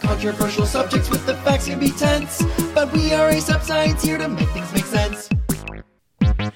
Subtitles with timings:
[0.00, 4.28] Controversial subjects with the facts can be tense, but we are ASAP Science here to
[4.28, 5.28] make things make sense.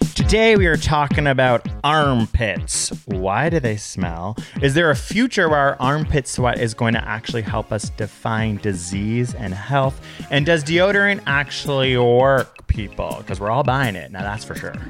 [0.02, 2.88] Today we are talking about armpits.
[3.06, 4.36] Why do they smell?
[4.60, 8.56] Is there a future where our armpit sweat is going to actually help us define
[8.56, 10.04] disease and health?
[10.28, 13.14] And does deodorant actually work, people?
[13.18, 14.10] Because we're all buying it.
[14.10, 14.72] Now that's for sure.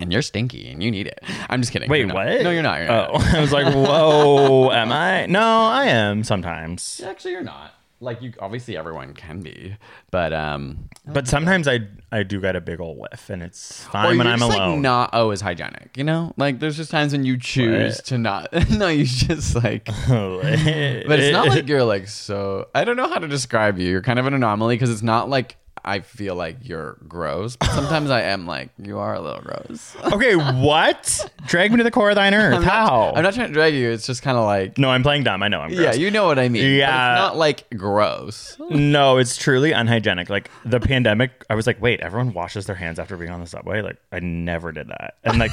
[0.00, 1.22] and you're stinky and you need it.
[1.50, 1.90] I'm just kidding.
[1.90, 2.42] Wait, You're what?
[2.42, 2.78] No, you're not.
[2.78, 3.10] You're not.
[3.10, 5.26] Oh, I was like, whoa, am I?
[5.26, 7.02] No, I am sometimes.
[7.04, 7.74] Actually, you're not.
[8.02, 9.76] Like you, obviously, everyone can be,
[10.10, 14.16] but um, But sometimes I I do get a big old whiff, and it's fine
[14.16, 14.70] when I'm just, alone.
[14.70, 16.32] Like, not always hygienic, you know.
[16.38, 18.04] Like there's just times when you choose What?
[18.06, 18.52] to not.
[18.70, 19.84] no, you just like.
[20.08, 22.68] but it's not like you're like so.
[22.74, 23.90] I don't know how to describe you.
[23.90, 27.70] You're kind of an anomaly because it's not like I feel like you're gross, but
[27.70, 29.96] sometimes I am like you are a little gross.
[30.12, 31.30] okay, what?
[31.46, 32.54] Drag me to the core of thine earth.
[32.56, 33.12] I'm not- How?
[33.14, 33.90] I'm not trying to drag you.
[33.90, 34.78] It's just kind of like.
[34.78, 35.42] no, I'm playing dumb.
[35.42, 35.80] I know I'm gross.
[35.80, 36.64] Yeah, you know what I mean.
[36.76, 37.14] Yeah.
[37.14, 38.56] it's not like gross.
[38.70, 40.28] No, it's truly unhygienic.
[40.30, 43.46] Like the pandemic, I was like, wait, everyone washes their hands after being on the
[43.46, 43.82] subway.
[43.82, 45.14] Like I never did that.
[45.24, 45.50] And like,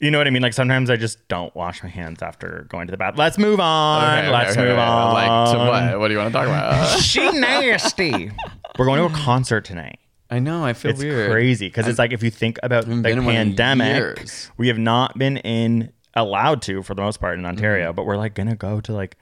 [0.00, 0.42] you know what I mean?
[0.42, 3.14] Like sometimes I just don't wash my hands after going to the bath.
[3.16, 4.02] Let's move on.
[4.02, 4.80] Okay, okay, Let's okay, move okay.
[4.80, 5.14] on.
[5.14, 6.00] Like to what?
[6.00, 7.00] What do you want to talk about?
[7.00, 8.30] She nasty.
[8.78, 9.98] We're going to a concert tonight.
[10.30, 10.64] I know.
[10.64, 11.30] I feel It's weird.
[11.30, 14.28] crazy because it's like if you think about the haven't been in one in pandemic,
[14.56, 17.48] we have not been in allowed to for the most part in mm-hmm.
[17.48, 19.16] Ontario, but we're like gonna go to like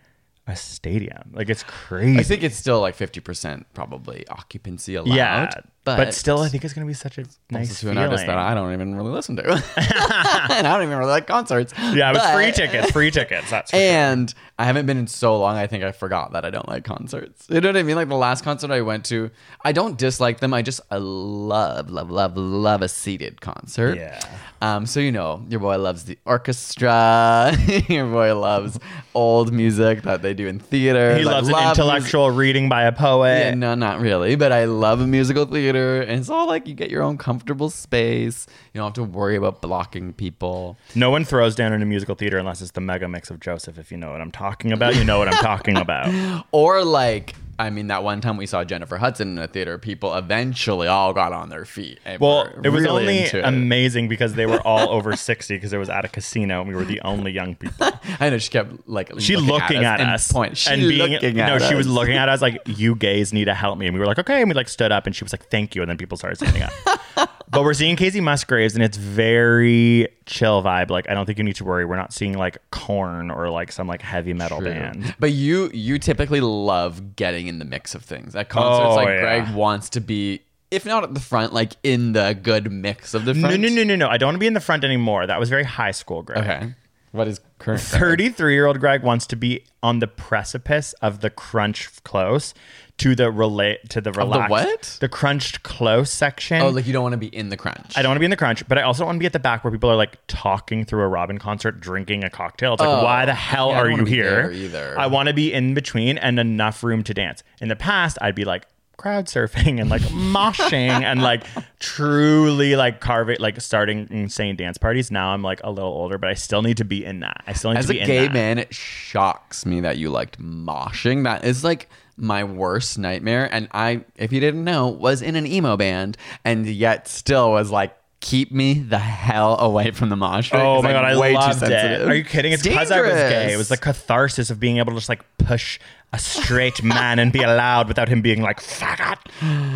[0.46, 1.30] a stadium.
[1.32, 2.18] Like it's crazy.
[2.18, 5.14] I think it's still like fifty percent probably occupancy allowed.
[5.14, 5.50] yeah,
[5.86, 7.98] but, but, still, I think it's gonna be such a nice also to an feeling.
[7.98, 9.44] artist that I don't even really listen to,
[9.76, 11.72] and I don't even really like concerts.
[11.78, 13.48] yeah, it was But- free tickets, free tickets.
[13.48, 13.86] That's for sure.
[13.86, 15.56] And I haven't been in so long.
[15.56, 17.46] I think I forgot that I don't like concerts.
[17.48, 17.96] You know what I mean?
[17.96, 19.30] Like the last concert I went to,
[19.64, 20.52] I don't dislike them.
[20.52, 23.96] I just I love, love, love, love a seated concert.
[23.96, 24.20] Yeah.
[24.62, 24.86] Um.
[24.86, 27.52] So you know, your boy loves the orchestra.
[27.88, 28.78] your boy loves
[29.14, 31.16] old music that they do in theater.
[31.16, 33.38] he loves an intellectual reading by a poet.
[33.40, 34.34] Yeah, no, not really.
[34.36, 37.70] But I love a musical theater, and it's all like you get your own comfortable
[37.70, 38.46] space.
[38.72, 40.76] You don't have to worry about blocking people.
[40.94, 43.78] No one throws down in a musical theater unless it's the mega mix of Joseph.
[43.78, 46.06] If you know what I'm talking about, you know what I'm talking about.
[46.52, 50.14] Or like, I mean, that one time we saw Jennifer Hudson in a theater, people
[50.14, 51.98] eventually all got on their feet.
[52.04, 53.34] and Well, it was really only it.
[53.44, 56.74] amazing because they were all over 60 because it was at a casino and we
[56.74, 57.88] were the only young people.
[58.20, 60.30] I know she kept like She looking at, and us.
[60.30, 60.56] Point.
[60.56, 63.46] She and being, looking no, at she was looking at us like, you gays need
[63.46, 63.86] to help me.
[63.86, 64.40] And we were like, okay.
[64.42, 65.82] And we like stood up and she was like, thank you.
[65.82, 66.72] And then people started standing up.
[67.16, 70.90] but we're seeing Kacey Musgraves and it's very chill vibe.
[70.90, 71.84] Like, I don't think you need to worry.
[71.84, 75.14] We're not seeing like Korn or like some like heavy metal band.
[75.18, 78.34] But you you typically love getting in the mix of things.
[78.36, 79.20] At concerts, Oh, like yeah.
[79.20, 83.24] Greg wants to be, if not at the front, like in the good mix of
[83.24, 83.60] the front.
[83.60, 84.08] No, no, no, no, no.
[84.08, 85.26] I don't want to be in the front anymore.
[85.26, 86.38] That was very high school, Greg.
[86.38, 86.74] Okay.
[87.16, 87.80] What is current?
[87.90, 88.00] Greg?
[88.00, 92.54] 33 year old Greg wants to be on the precipice of the crunch close
[92.98, 94.96] to the relate to the relaxed what?
[95.00, 96.62] the crunched close section.
[96.62, 97.92] Oh, like you don't want to be in the crunch.
[97.96, 99.26] I don't want to be in the crunch, but I also don't want to be
[99.26, 102.72] at the back where people are like talking through a Robyn concert, drinking a cocktail.
[102.74, 104.30] It's like, Oh, why the hell yeah, I are you wanna be here?
[104.30, 104.98] there either.
[104.98, 107.42] I want to be in between and enough room to dance.
[107.60, 108.66] In the past, I'd be like
[108.96, 111.44] crowd surfing and like moshing and like
[111.78, 115.10] truly like carving, like starting insane dance parties.
[115.10, 117.42] Now I'm like a little older, but I still need to be in that.
[117.46, 120.10] I still need As to a be in gay man, it shocks me that you
[120.10, 121.24] liked moshing.
[121.24, 123.48] That is like my worst nightmare.
[123.52, 127.70] And I, if you didn't know, was in an emo band and yet still was
[127.70, 130.60] like keep me the hell away from the mosh pit.
[130.60, 131.68] Oh my god, I'm I way too loved it.
[131.68, 132.08] sensitive.
[132.08, 132.52] Are you kidding?
[132.52, 133.52] It's because I was gay.
[133.52, 135.78] It was the catharsis of being able to just like push
[136.12, 139.18] a straight man and be allowed without him being like faggot.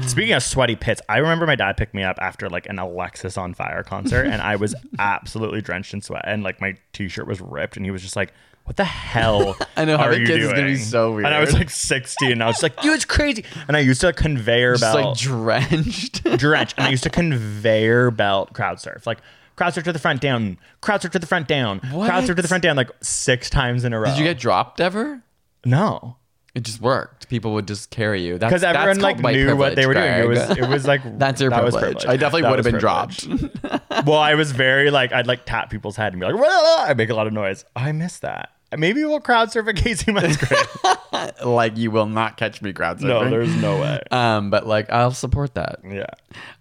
[0.08, 3.86] Speaking of sweaty pits, I remember my dad picked me up after like an Alexisonfire
[3.86, 7.86] concert, and I was absolutely drenched in sweat, and like my t-shirt was ripped, and
[7.86, 8.32] he was just like.
[8.64, 9.56] What the hell?
[9.76, 11.26] I know, having you kids is gonna be so weird.
[11.26, 14.00] And I was like 16, and I was like, "Dude, it's crazy." And I used
[14.02, 16.22] to conveyor Just belt like drenched.
[16.38, 19.18] drench, and I used to conveyor belt crowd surf, like
[19.56, 22.42] crowd surf to the front down, crowd surf to the front down, crowd surf to
[22.42, 24.06] the front down, like six times in a row.
[24.06, 25.22] Did you get dropped ever?
[25.64, 26.16] no?
[26.54, 27.28] It just worked.
[27.28, 28.36] People would just carry you.
[28.38, 30.24] That's Because everyone that's like knew what they were privilege, doing.
[30.24, 32.04] It was it was like That's your that was privilege.
[32.06, 33.18] I definitely would have been privilege.
[33.62, 34.06] dropped.
[34.06, 36.94] well, I was very like I'd like tap people's head and be like, "Wah!" I
[36.94, 37.64] make a lot of noise.
[37.76, 38.50] I miss that.
[38.76, 41.44] Maybe we'll crowd surf at Kacey Musgrave.
[41.44, 43.06] like you will not catch me crowd surfing.
[43.08, 44.00] no, there's no way.
[44.10, 45.80] Um, but like I'll support that.
[45.84, 46.06] Yeah.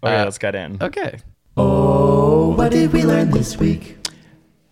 [0.04, 0.78] Okay, Uh, let's get in.
[0.82, 1.20] Okay.
[1.58, 3.98] Oh, what did we learn this week?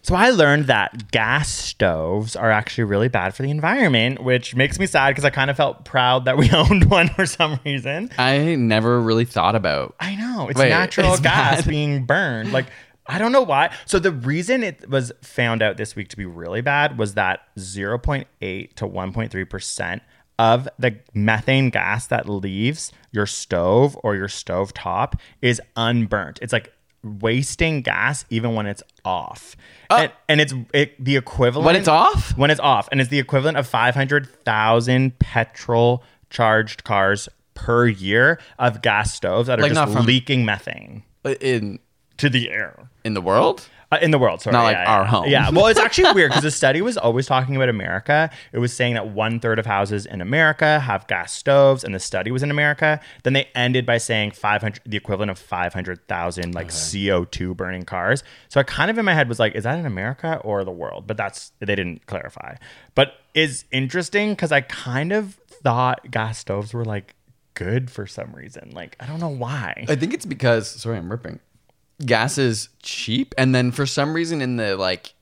[0.07, 4.80] So I learned that gas stoves are actually really bad for the environment, which makes
[4.80, 8.09] me sad because I kind of felt proud that we owned one for some reason.
[8.18, 9.95] I never really thought about.
[10.00, 11.69] I know it's Wait, natural it's gas bad.
[11.69, 12.54] being burned.
[12.54, 12.68] Like
[13.06, 13.75] I don't know why.
[13.86, 17.42] So the reason it was found out this week to be really bad was that
[17.57, 20.03] 0.8 to 1.3 percent
[20.39, 26.39] of the methane gas that leaves your stove or your stove top is unburnt.
[26.42, 26.71] It's like
[27.03, 29.55] wasting gas even when it's off.
[29.89, 32.38] Uh, and, and it's it, the equivalent When it's off?
[32.38, 38.81] when it's off and it's the equivalent of 500,000 petrol charged cars per year of
[38.81, 41.03] gas stoves that are Like, not just from- leaking methane
[41.41, 41.79] In
[42.17, 42.89] to the air.
[43.03, 43.67] in the world?
[43.89, 44.51] Uh, in the world, sorry.
[44.51, 45.07] Not like yeah, our yeah.
[45.07, 45.30] home.
[45.30, 45.50] Yeah.
[45.50, 48.30] Well, it's actually weird because the study was always talking about America.
[48.51, 52.00] It was saying that one third of houses in America have gas stoves, and the
[52.00, 53.00] study was in America.
[53.24, 58.24] Then they ended by saying 500, the equivalent of 500,000 like CO2 burning cars.
[58.50, 60.72] So I kind of in my head was like, is that in America or the
[60.72, 61.07] world?
[61.07, 62.56] But that's, they didn't clarify.
[62.94, 67.16] But is interesting because I kind of thought gas stoves were like
[67.54, 68.72] good for some reason.
[68.74, 69.86] Like, I don't know why.
[69.88, 71.39] I think it's because sorry, I'm ripping.
[72.05, 75.13] Gas is cheap, and then for some reason in the like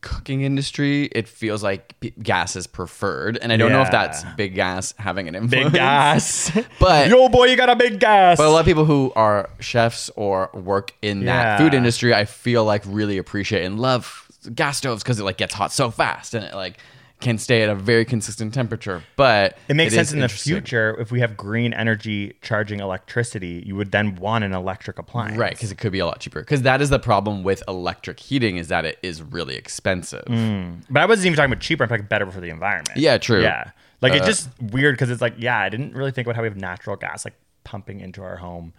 [0.00, 4.06] cooking industry, it feels like p- gas is preferred, and I don't know if Yeah.
[4.06, 5.72] that's big gas having an influence.
[5.72, 6.50] Big gas.
[6.78, 8.36] But- yo, boy, you got a big gas.
[8.36, 12.26] But a lot of people who are chefs or work in that food industry, I
[12.26, 16.34] feel like really appreciate and love gas stoves because it like gets hot so fast
[16.34, 16.76] and it like
[17.24, 19.02] can stay at a very consistent temperature.
[19.16, 23.64] But It makes sense is in the future if we have green energy charging electricity,
[23.66, 25.36] you would then want an electric appliance.
[25.36, 26.40] Right, because it could be a lot cheaper.
[26.40, 30.24] Because that is the problem with electric heating is that it is really expensive.
[30.26, 31.82] But I wasn't even talking about cheaper.
[31.82, 32.96] I'm talking better for the environment.
[32.96, 33.42] Yeah, true.
[33.42, 33.70] Yeah.
[34.00, 36.42] Like it's Uh, just weird because it's like, yeah, I didn't really think about how
[36.42, 37.34] we have natural gas like
[37.64, 38.74] pumping into our home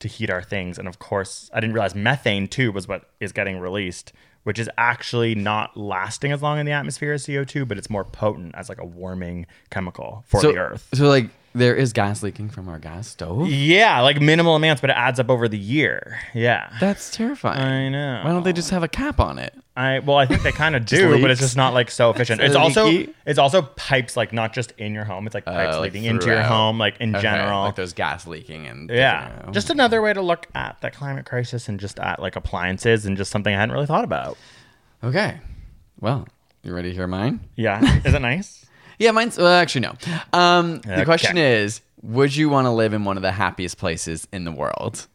[0.00, 0.78] to heat our things.
[0.78, 4.12] And of course, I didn't realize methane too was what is getting released,
[4.42, 8.04] which is actually not lasting as long in the atmosphere as CO2, but it's more
[8.04, 10.88] potent as like a warming chemical for so, the earth.
[10.94, 13.48] So like there is gas leaking from our gas stove.
[13.48, 16.18] Yeah, like minimal amounts, but it adds up over the year.
[16.34, 16.72] Yeah.
[16.80, 17.60] That's terrifying.
[17.60, 18.22] I know.
[18.24, 19.52] Why don't they just have a cap on it?
[19.76, 22.40] I well, I think they kind of do, but it's just not like so efficient.
[22.40, 23.14] It's also leaky?
[23.26, 25.26] it's also pipes like not just in your home.
[25.26, 27.62] It's like pipes Uh, like leading into your home, like in Okay, general.
[27.62, 31.24] like there's gas leaking and yeah, different- just another way to look at the climate
[31.26, 34.36] crisis and just at like appliances and just something I hadn't really thought about.
[35.02, 35.38] okay.
[36.00, 36.26] Well,
[36.62, 37.40] you ready to hear mine?
[37.56, 38.66] Yeah, is it nice?
[39.00, 39.94] Yeah, mine's well, actually no.
[40.32, 40.96] Um, Okay.
[40.96, 44.44] the question is, would you want to live in one of the happiest places in
[44.44, 45.06] the world?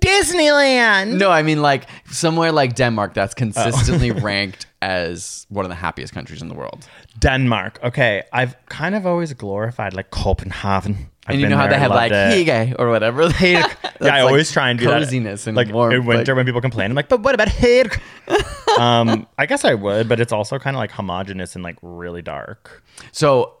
[0.00, 1.18] Disneyland.
[1.18, 3.38] No, I mean like somewhere like Denmark that's Oh.
[3.38, 6.86] consistently ranked as one of the happiest countries in the world.
[7.18, 7.78] Denmark.
[7.82, 11.08] Okay, I've kind of always glorified like Copenhagen.
[11.26, 12.46] I've and you know how they have like it.
[12.46, 13.28] hygge or whatever.
[13.40, 15.00] They, yeah, I always try and do that.
[15.00, 15.94] coziness and like warmth.
[15.94, 16.90] in winter like- when people complain.
[16.90, 17.90] I'm like, but what about here?
[18.78, 22.20] um, I guess I would, but it's also kind of like homogenous and like really
[22.22, 22.82] dark.
[23.12, 23.54] So,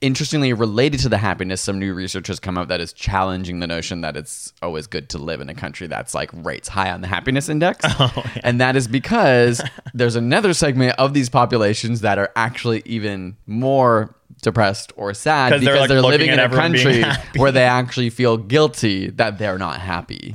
[0.00, 3.66] interestingly, related to the happiness, some new research has come out that is challenging the
[3.66, 7.00] notion that it's always good to live in a country that's like rates high on
[7.00, 7.84] the happiness index.
[7.98, 9.60] Oh, And that is because
[9.92, 15.60] there's another segment of these populations that are actually even more depressed or sad 'Cause
[15.62, 17.04] they're, because like, they're, living in a country
[17.36, 20.32] where they actually feel guilty that they're not happy.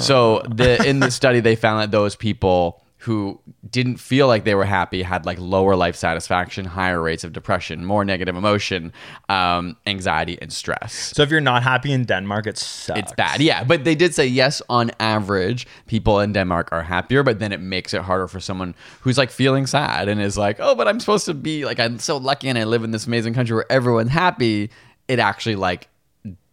[0.00, 3.40] So the in the study they found that those people who
[3.70, 7.84] didn't feel like they were happy had like lower life satisfaction, higher rates of depression,
[7.84, 8.92] more negative emotion,
[9.28, 11.12] um, anxiety, and stress.
[11.14, 12.98] So if you're not happy in Denmark, it sucks.
[12.98, 13.62] It's bad, yeah.
[13.62, 17.22] But they did say yes, on average, people in Denmark are happier.
[17.22, 20.56] But then it makes it harder for someone who's like feeling sad and is like,
[20.58, 23.06] "Oh, but I'm supposed to be like I'm so lucky and I live in this
[23.06, 24.70] amazing country where everyone's happy."
[25.06, 25.88] It actually like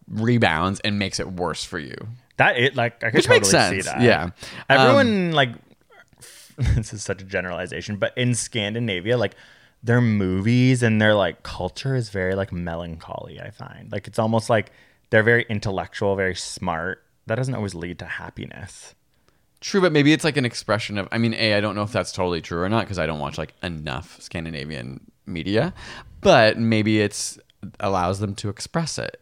[0.07, 1.95] rebounds and makes it worse for you.
[2.37, 4.01] That it like I could Which totally makes see sense, that.
[4.01, 4.23] yeah.
[4.23, 4.33] Um,
[4.69, 5.49] Everyone like
[6.75, 9.35] this is such a generalization, but in Scandinavia, like
[9.83, 13.91] their movies and their like culture is very like melancholy, I find.
[13.91, 14.71] Like it's almost like
[15.09, 17.03] they're very intellectual, very smart.
[17.27, 18.95] That doesn't always lead to happiness.
[19.62, 21.07] True, but maybe it's like an expression of.
[21.12, 23.19] I mean, a I don't know if that's totally true or not because I don't
[23.19, 25.74] watch like enough Scandinavian media,
[26.21, 27.39] but maybe it's
[27.79, 29.19] allows them to express it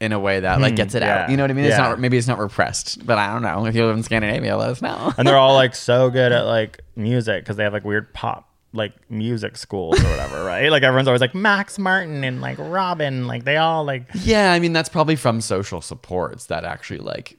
[0.00, 1.30] in a way that like hmm, gets it out.
[1.30, 1.64] You know what I mean?
[1.64, 1.88] It's yeah.
[1.88, 3.66] not maybe it's not repressed, but I don't know.
[3.66, 5.12] If you live in Scandinavia, let us know.
[5.16, 8.48] And they're all like so good at like music because they have like weird pop
[8.76, 10.70] like music schools or whatever, right?
[10.70, 14.58] Like everyone's always like Max Martin and like Robyn, like they all like Yeah, I
[14.60, 17.36] mean that's probably from social supports that actually like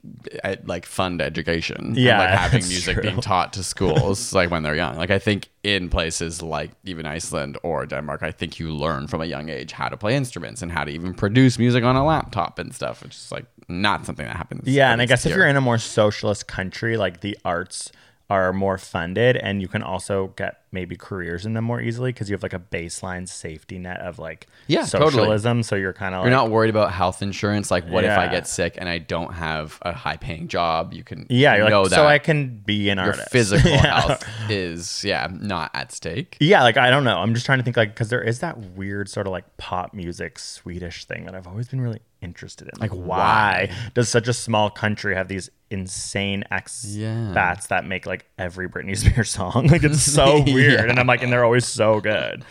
[0.65, 1.77] like fund education.
[1.77, 3.03] and, Yeah, like having that's music true.
[3.03, 4.97] being taught to schools like when they're young.
[4.97, 9.21] Like I think in places like even Iceland or Denmark, I think you learn from
[9.21, 12.05] a young age how to play instruments and how to even produce music on a
[12.05, 14.67] laptop and stuff, which is like not something that happens.
[14.67, 17.91] Yeah, and I guess if you're in a more socialist country, like the arts
[18.29, 22.29] are more funded and you can also get maybe careers in them more easily because
[22.29, 25.11] you have like a baseline safety net of like Yeah, totally.
[25.11, 25.63] socialism.
[25.63, 27.71] So you're kind of You're not worried about health insurance.
[27.71, 30.93] Like, what if I get sick and I don't have a high paying job?
[30.93, 33.29] You can yeah, you're know like, that so I can be an your artist.
[33.31, 34.01] physical Yeah.
[34.01, 36.35] health is yeah not at stake.
[36.39, 37.17] Yeah, like I don't know.
[37.19, 39.93] I'm just trying to think like because there is that weird sort of like pop
[39.93, 42.79] music Swedish thing that I've always been really interested in.
[42.79, 48.67] Like, why, does such a small country have these insane expats that make like every
[48.67, 49.67] Britney Spears song?
[49.67, 52.43] Like it's so weird, and I'm like, and they're always so good.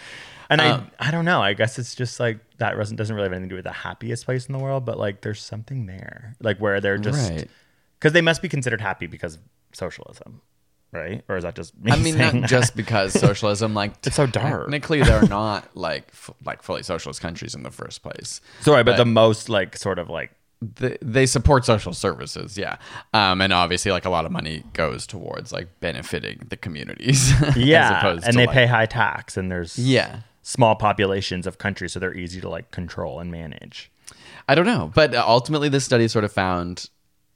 [0.48, 1.42] And Um, I, I don't know.
[1.42, 3.72] I guess it's just like that doesn't doesn't really have anything to do with the
[3.72, 7.50] happiest place in the world, but like there's something there, like where they're just Right.
[7.98, 9.40] because they must be considered happy because of
[9.72, 10.40] socialism,
[10.92, 11.24] right?
[11.28, 12.48] Or is that just me I mean, not that?
[12.48, 14.62] just because socialism, like It's so dark.
[14.66, 18.40] Technically, they're not like f- like fully socialist countries in the first place.
[18.60, 20.30] Sorry, but, But- the most like sort of like
[20.62, 22.78] They, they support social services, yeah,
[23.12, 27.30] um, and obviously, like a lot of money goes towards like benefiting the communities.
[27.56, 31.92] yeah, and to, they like- pay high tax, and there's Yeah, small populations of countries,
[31.92, 33.90] so they're easy to like control and manage.
[34.48, 36.88] I don't know, but ultimately, this study sort of found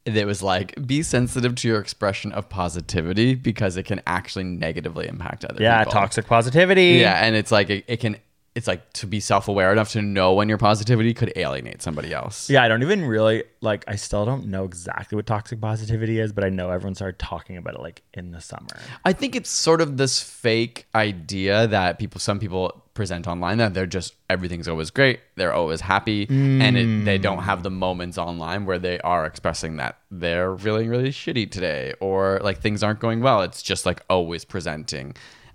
[0.07, 4.45] that it was like be sensitive to your expression of positivity because it can actually
[4.45, 5.65] negatively impact other people.
[5.65, 5.93] Yeah, people.
[5.93, 6.99] toxic positivity.
[7.01, 8.17] Yeah, and it's like it, it can.
[8.55, 12.51] It's like to be self-aware enough to know when your positivity could alienate somebody else.
[12.51, 13.85] Yeah, I don't even really like.
[13.87, 17.57] I still don't know exactly what toxic positivity is, but I know everyone started talking
[17.57, 18.67] about it like in the summer.
[19.05, 23.73] I think it's sort of this fake idea that people, some people present online that
[23.73, 27.23] they're just everything's always great, they're always happy, and it, they mm.
[27.23, 31.95] don't have the moments online where they are expressing that they're feeling really shitty today
[32.01, 33.43] or like things aren't going well.
[33.43, 35.15] It's just like always presenting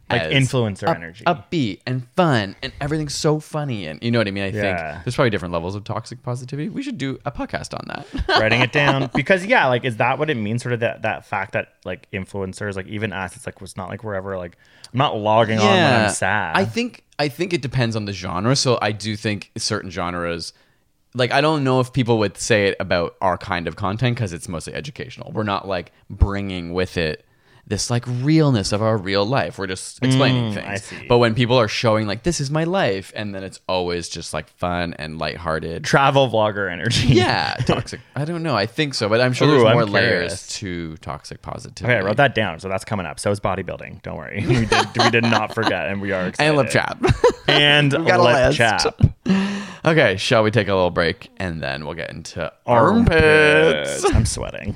[0.10, 1.24] Like influencer up- energy.
[1.26, 4.44] upbeat and fun, and everything's so funny, and you know what I mean.
[4.44, 4.92] I Yeah.
[4.94, 6.70] think there's probably different levels of toxic positivity.
[6.70, 8.28] We should do a podcast on that.
[8.40, 11.26] writing it down because yeah like is that what it means sort of that that
[11.26, 14.58] fact that like influencers like even us it's like it's not like we're ever like
[14.94, 18.12] i'm not logging on when i'm sad I think I think it depends on the
[18.14, 18.56] genre.
[18.58, 20.54] So I do think certain genres
[21.14, 24.34] like I don't know if people would say it about our kind of content because
[24.34, 25.32] it's mostly educational.
[25.32, 27.26] We're not like bringing with it
[27.68, 29.58] this like realness of our real life.
[29.58, 30.84] We're just explaining Mm, I things.
[30.84, 31.08] see.
[31.08, 34.34] But when people are showing like this is my life, and then it's always just
[34.34, 35.84] like fun and lighthearted.
[35.84, 38.02] travel vlogger energy Yeah, toxic.
[38.16, 38.56] I don't know.
[38.56, 41.86] I think so, but I'm sure Ooh, there's more layers to toxic positivity.
[41.92, 44.66] okay i wrote that down so that's coming up so is bodybuilding don't worry we
[44.66, 46.50] did, we did not forget and we are excited.
[46.50, 46.98] And lip chat.
[47.48, 49.00] and got lip chap
[49.84, 54.04] Okay, shall we take a little break and then we'll get into armpits?
[54.14, 54.76] i'm sweating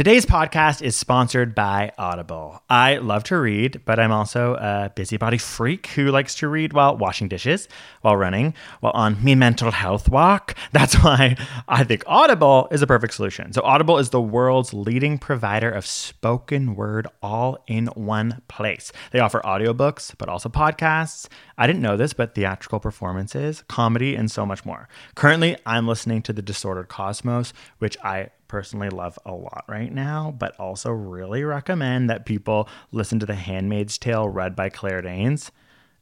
[0.00, 2.62] Today's podcast is sponsored by Audible.
[2.70, 6.96] I love to read, but I'm also a busybody freak who likes to read while
[6.96, 7.68] washing dishes,
[8.00, 10.56] while running, while on me mental health walk.
[10.72, 11.36] That's why
[11.68, 13.52] I think Audible is a perfect solution.
[13.52, 18.92] So Audible is the world's leading provider of spoken word all in one place.
[19.10, 21.28] They offer audiobooks, but also podcasts.
[21.58, 24.88] I didn't know this, but theatrical performances, comedy, and so much more.
[25.14, 30.34] Currently, I'm listening to The Disordered Cosmos, which I personally love a lot right now,
[30.36, 35.52] but also really recommend that people listen to The Handmaid's Tale read by Claire Danes.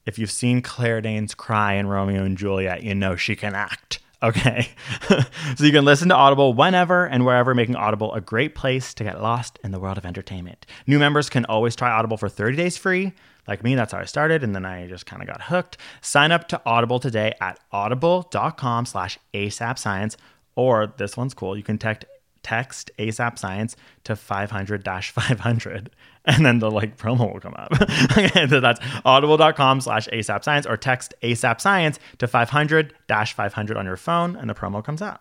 [0.07, 4.01] If you've seen Claire Danes cry in Romeo and Juliet, you know she can act.
[4.21, 4.71] Okay.
[5.57, 9.05] so you can listen to Audible whenever and wherever, making Audible a great place to
[9.05, 10.67] get lost in the world of entertainment.
[10.89, 13.13] New members can always try Audible for 30 days free.
[13.47, 15.77] Like me, that's how I started, and then I just kind of got hooked.
[16.01, 20.17] Sign up to Audible today at audible.com slash ASAP Science,
[20.57, 21.57] or this one's cool.
[21.57, 22.05] You can text
[22.43, 25.91] text ASAP Science to 500 500
[26.25, 27.73] and then the like promo will come up.
[28.17, 33.85] okay, so that's audible.com slash ASAP Science or text ASAP Science to 500 500 on
[33.87, 35.21] your phone and the promo comes out.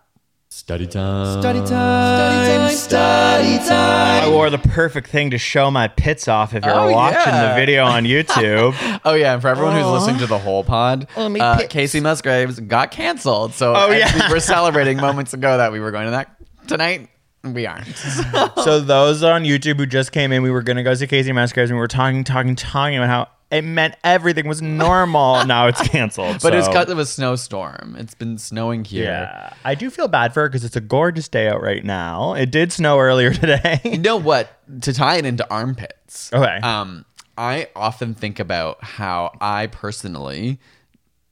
[0.50, 1.42] Study time.
[1.42, 1.66] Study time.
[1.68, 2.76] Study time.
[2.76, 4.24] Study time.
[4.24, 7.50] I wore the perfect thing to show my pits off if you're Oh, watching yeah.
[7.50, 8.74] the video on YouTube.
[9.04, 11.28] Oh yeah, and for everyone who's listening to the whole pod, uh,
[11.68, 13.52] Kacey Musgraves got canceled.
[13.52, 14.28] So Oh, yeah.
[14.28, 16.34] we were celebrating moments ago that we were going to that
[16.68, 17.08] tonight.
[17.44, 17.86] We aren't.
[18.64, 21.70] so those on YouTube who just came in, we were gonna go see Kacey Musgraves
[21.70, 25.44] and we were talking, talking, talking about how it meant everything was normal.
[25.46, 26.40] now it's canceled.
[26.42, 27.96] But it's so- because of a snowstorm.
[27.98, 29.04] It's been snowing here.
[29.04, 32.34] Yeah, I do feel bad for her because it's a gorgeous day out right now.
[32.34, 33.80] It did snow earlier today.
[33.84, 34.50] You know what?
[34.82, 36.32] To tie it into armpits.
[36.32, 36.56] Okay.
[36.62, 37.04] Um,
[37.38, 40.58] I often think about how I personally,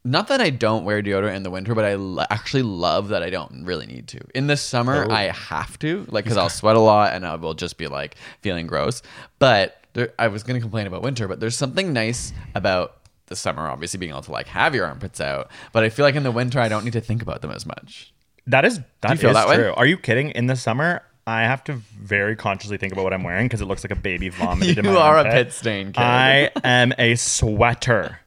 [0.06, 3.22] not that I don't wear deodorant in the winter, but I l- actually love that
[3.22, 4.20] I don't really need to.
[4.34, 4.56] In the Oh.
[4.56, 7.86] summer, I have to, like, because I'll sweat a lot and I will just be
[7.88, 9.02] like feeling gross.
[9.38, 13.36] But there, I was going to complain about winter, but there's something nice about the
[13.36, 15.50] summer, obviously being able to like have your armpits out.
[15.72, 17.66] But I feel like in the winter, I don't need to think about them as
[17.66, 18.12] much.
[18.46, 19.56] that is that is that way?
[19.56, 19.72] true.
[19.74, 20.30] Are you kidding?
[20.30, 23.64] In the summer, I have to very consciously think about what I'm wearing because it
[23.64, 24.78] looks like a baby vomited.
[24.78, 25.32] in You my are a armpit.
[25.32, 26.00] pit stain kid.
[26.00, 28.20] I am a sweater.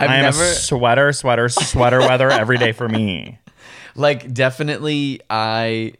[0.00, 3.38] I've I am never a sweater, sweater, sweater weather every day for me.
[3.96, 5.94] Like definitely I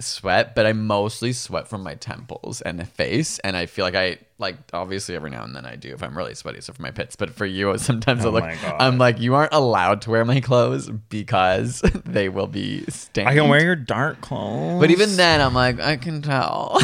[0.00, 3.38] sweat, but I mostly sweat from my temples and face.
[3.40, 6.16] And I feel like I like obviously every now and then I do if I'm
[6.16, 7.16] really sweaty, so for my pits.
[7.16, 8.44] But for you sometimes I Oh look.
[8.80, 13.28] I'm like, you aren't allowed to wear my clothes because they will be stained.
[13.28, 14.80] I can wear your dark clothes.
[14.80, 16.80] But even then I'm like, I can tell.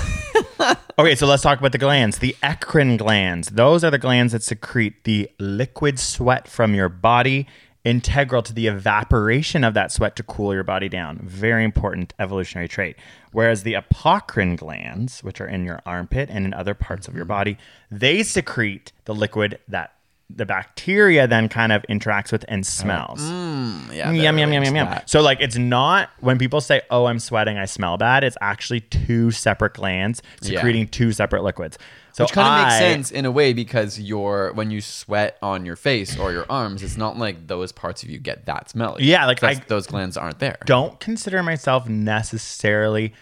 [0.97, 2.19] Okay, so let's talk about the glands.
[2.19, 3.49] The eccrine glands.
[3.49, 7.49] Those are the glands that secrete the liquid sweat from your body,
[7.83, 11.19] integral to the evaporation of that sweat to cool your body down.
[11.19, 12.97] Very important evolutionary trait.
[13.33, 17.25] Whereas the apocrine glands, which are in your armpit and in other parts of your
[17.25, 17.29] mm-hmm.
[17.31, 17.59] body,
[17.91, 19.94] they secrete the liquid that
[20.31, 23.21] the bacteria then kind of interacts with and uh, smells.
[23.21, 24.11] Mm, yeah.
[24.11, 24.99] yum yum yum yum yum.
[25.07, 28.81] So like it's not when people say, "Oh, I'm sweating, I smell bad." It's actually
[28.81, 30.57] two separate glands Yeah.
[30.57, 31.79] secreting two separate liquids.
[32.13, 35.67] So Which kind of makes sense in a way because you're when you sweat on
[35.67, 39.05] your face or your arms, it's not like those parts of you get that smelly.
[39.05, 40.57] Yeah, like, I- those glands aren't there.
[40.65, 43.15] Don't consider myself necessarily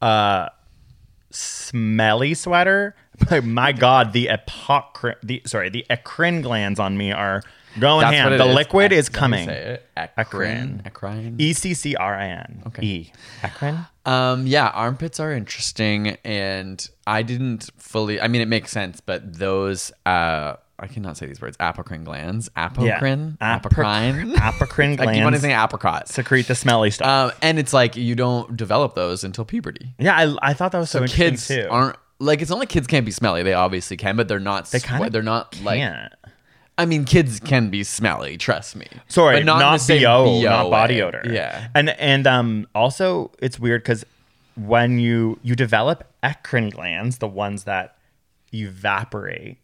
[0.00, 0.50] a
[1.30, 2.94] smelly sweater,
[3.28, 7.42] but my god, the apocrine, the sorry, the eccrine glands on me are
[7.78, 8.38] going That's ham.
[8.38, 8.54] The is.
[8.54, 9.46] liquid Ec- is coming.
[9.46, 10.10] say it.
[10.18, 10.82] Eccrine.
[10.84, 11.34] Eccrine.
[11.40, 12.62] E C C R I N.
[12.68, 12.82] Okay.
[12.86, 13.12] E.
[13.42, 13.86] Eccrine.
[14.06, 18.20] Um, yeah, armpits are interesting, and I didn't fully.
[18.20, 21.56] I mean, it makes sense, but those uh, I cannot say these words.
[21.58, 23.58] Apocrine glands, apocrine, Yeah.
[23.58, 26.08] apocrine, Apocrine I keep wanting to say apricot.
[26.08, 27.32] Secrete the smelly stuff.
[27.32, 29.94] Um, and it's like you don't develop those until puberty.
[29.98, 31.66] yeah, I, I thought that was so, So interesting kids too.
[31.70, 33.42] aren't like it's not like kids can't be smelly.
[33.42, 34.66] They obviously can, but they're not.
[34.70, 35.78] they kind of they're not like.
[35.78, 36.12] can't.
[36.78, 38.36] I mean, kids can be smelly.
[38.36, 38.86] Trust me.
[39.08, 41.02] Sorry, But not, in the same BO, not body way.
[41.02, 41.22] odor.
[41.24, 41.68] Yeah.
[41.74, 44.04] and and um also it's weird because
[44.56, 47.96] when you you develop eccrine glands, the ones that
[48.52, 49.58] evaporate,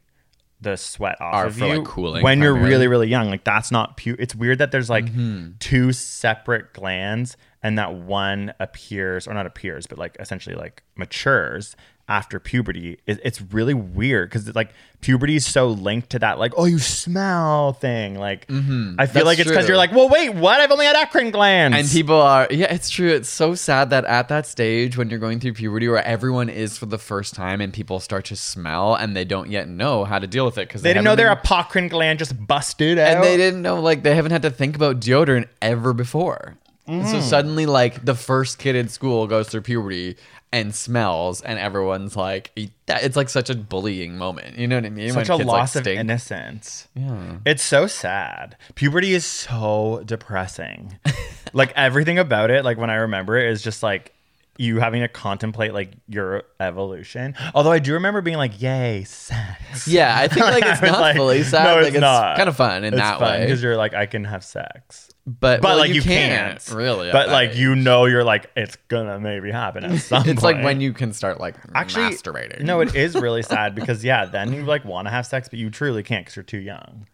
[0.60, 2.70] the sweat off Are of for, you like, cooling when you're primarily.
[2.74, 3.28] really really young.
[3.28, 5.52] Like that's not pu It's weird that there's like Mm-hmm.
[5.58, 11.76] two separate glands and that one appears or not appears, but like essentially like matures
[12.08, 12.98] after puberty.
[13.06, 16.78] It, it's really weird because like puberty is so linked to that like oh you
[16.78, 18.18] smell thing.
[18.18, 18.96] Like I feel Mm-hmm.
[18.96, 21.88] That's like it's because you're like well wait what I've only had eccrine glands And
[21.88, 23.08] people are, yeah, it's true.
[23.08, 26.76] It's so sad that at that stage when you're going through puberty where everyone is
[26.76, 30.18] for the first time and people start to smell and they don't yet know how
[30.18, 33.14] to deal with it because they didn't know their apocrine gland just busted out.
[33.16, 36.56] and they didn't know like they haven't had to think about deodorant ever before.
[36.86, 37.06] And Mm.
[37.10, 40.16] So suddenly, like the first kid in school goes through puberty
[40.52, 42.52] and smells, and everyone's like,
[42.86, 45.08] "It's like such a bullying moment." You know what I mean?
[45.08, 46.88] such When a kids, like, loss of innocence.
[46.94, 47.38] Yeah.
[47.46, 48.56] It's so sad.
[48.74, 50.98] Puberty is so depressing.
[51.52, 54.12] like everything about it, like when I remember it, is just like
[54.58, 57.34] you having to contemplate like your evolution.
[57.54, 61.42] Although I do remember being like, "Yay, sex!" Yeah, I think like it's not fully
[61.42, 61.64] sad.
[61.64, 62.36] No, like, it's it's not.
[62.36, 63.46] kind of fun in it's that fun way.
[63.46, 65.08] because you're like, I can have sex.
[65.24, 67.12] But, But well, like you, can't, can't, really.
[67.12, 67.58] But like age.
[67.58, 70.22] you know, you're like it's gonna maybe happen at some.
[70.24, 70.34] Point.
[70.34, 72.62] It's like when you can start like actually masturbating.
[72.62, 75.58] No, it is really sad because yeah, then you like want to have sex, but
[75.58, 77.06] you truly can't because you're too young.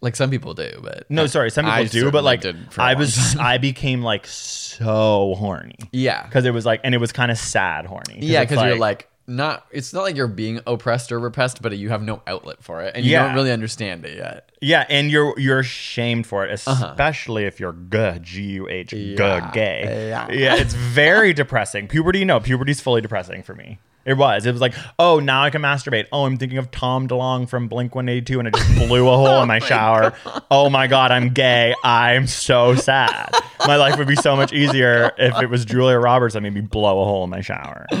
[0.00, 2.72] Like some people do, but No, sorry, some people I do, certainly but like did
[2.72, 3.36] for a I long was.
[3.36, 5.76] I became like so horny.
[5.92, 6.24] Yeah.
[6.24, 8.18] because it was like, and it was kind of sad horny.
[8.20, 9.66] yeah, it's because you're like not.
[9.70, 12.96] It's not like you're being oppressed or repressed, but you have no outlet for it,
[12.96, 13.26] and you Yeah.
[13.26, 14.50] don't really understand it yet.
[14.60, 16.88] yeah, and you're you're shamed for it, uh-huh.
[16.90, 19.16] especially if you're good, G U H, Yeah.
[19.16, 20.08] good gay.
[20.08, 20.30] Yeah.
[20.30, 21.86] Yeah, it's very depressing.
[21.88, 23.78] Puberty, no, puberty's fully depressing for me.
[24.04, 24.46] It was.
[24.46, 26.06] It was like, oh, now I can masturbate.
[26.10, 29.26] Oh, I'm thinking of Tom DeLonge from Blink 182 and it just blew a hole
[29.36, 30.14] in oh my shower.
[30.50, 31.74] Oh my God, I'm gay.
[31.84, 33.34] I'm so sad.
[33.66, 36.62] My life would be so much easier if it was Julia Roberts that made me
[36.62, 37.86] blow a hole in my shower.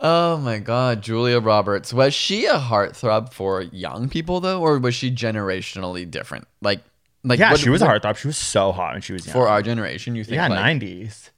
[0.00, 4.94] Oh my God, Julia Roberts was she a heartthrob for young people though, or was
[4.94, 6.46] she generationally different?
[6.62, 6.82] Like,
[7.24, 8.16] like Yeah, what- she was a heartthrob.
[8.16, 9.32] She was so hot when she was young.
[9.32, 10.14] for our generation.
[10.14, 10.36] You think?
[10.36, 11.30] yeah, like, 90s.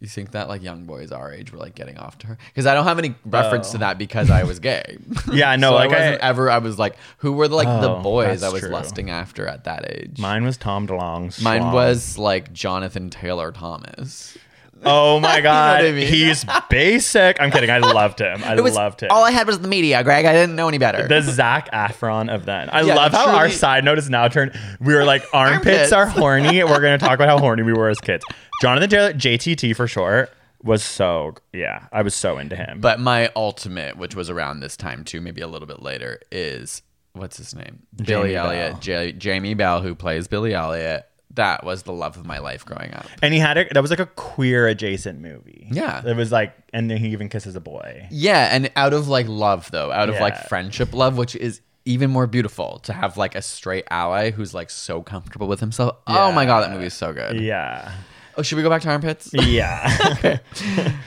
[0.00, 2.38] You think that like young boys our age were like getting off to her?
[2.48, 3.80] Because I don't have any reference to oh.
[3.80, 4.96] that because I was gay.
[5.28, 5.32] Oh.
[5.32, 6.50] Yeah, no, So like I wasn't I- ever.
[6.50, 8.70] I was like, who were the, like the Oh, boys that's I was true.
[8.70, 10.18] lusting after at that age?
[10.18, 11.42] Mine was Tom DeLonge.
[11.42, 14.36] Mine was like Jonathan Taylor Thomas.
[14.84, 15.84] Oh my God.
[15.84, 16.06] I mean?
[16.06, 17.40] He's basic.
[17.40, 17.70] I'm kidding.
[17.70, 18.42] I loved him.
[18.44, 19.08] I loved him.
[19.10, 20.24] All I had was the media, Greg.
[20.24, 21.06] I didn't know any better.
[21.06, 22.70] the Zac Efron of then.
[22.70, 24.52] I Yeah, love how our truly- side note is now turned.
[24.80, 25.92] We were like armpits Armpits.
[25.92, 26.62] are horny.
[26.64, 28.24] We're gonna talk about how horny we were as kids.
[28.62, 30.30] Jonathan Taylor, JTT for short,
[30.62, 31.86] was so yeah.
[31.92, 32.80] I was so into him.
[32.80, 36.82] but my ultimate, which was around this time too, maybe a little bit later, is
[37.14, 37.80] what's his name?
[37.96, 38.46] Billy Bell.
[38.50, 38.80] Elliot.
[38.80, 41.06] J- Jamie Bell, who plays Billy Elliot.
[41.34, 43.06] That was the love of my life growing up.
[43.22, 43.72] and he had it.
[43.72, 45.68] That was like a queer adjacent movie.
[45.70, 46.02] Yeah.
[46.04, 48.08] it was like, and then he even kisses a boy.
[48.10, 52.10] Yeah, and out of like love though, out of like friendship love, which is even
[52.10, 55.96] more beautiful to have like a straight ally who's like so comfortable with himself.
[56.06, 57.40] Oh my god, that movie is so good.
[57.40, 57.92] Yeah,
[58.36, 59.30] Oh, should we go back to armpits?
[59.32, 59.88] yeah,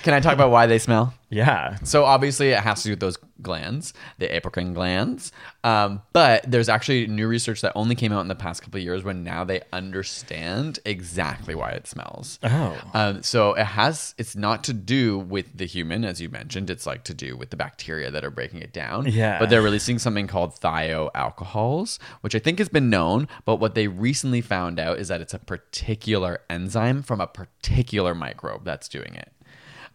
[0.04, 1.14] Can I talk about why they smell?
[1.34, 1.78] Yeah.
[1.84, 5.32] So obviously it has to do with those glands, the apocrine glands.
[5.64, 8.84] Um, but there's actually new research that only came out in the past couple of
[8.84, 12.40] years when now they understand exactly why it smells.
[12.44, 12.80] Oh.
[12.94, 16.70] Um, so it has it's not to do with the human, as you mentioned.
[16.70, 19.08] It's like to do with the bacteria that are breaking it down.
[19.08, 19.40] Yeah.
[19.40, 23.88] But they're releasing something called thioalcohols, which I think has been known, but what they
[23.88, 29.16] recently found out is that it's a particular enzyme from a particular microbe that's doing
[29.16, 29.32] it.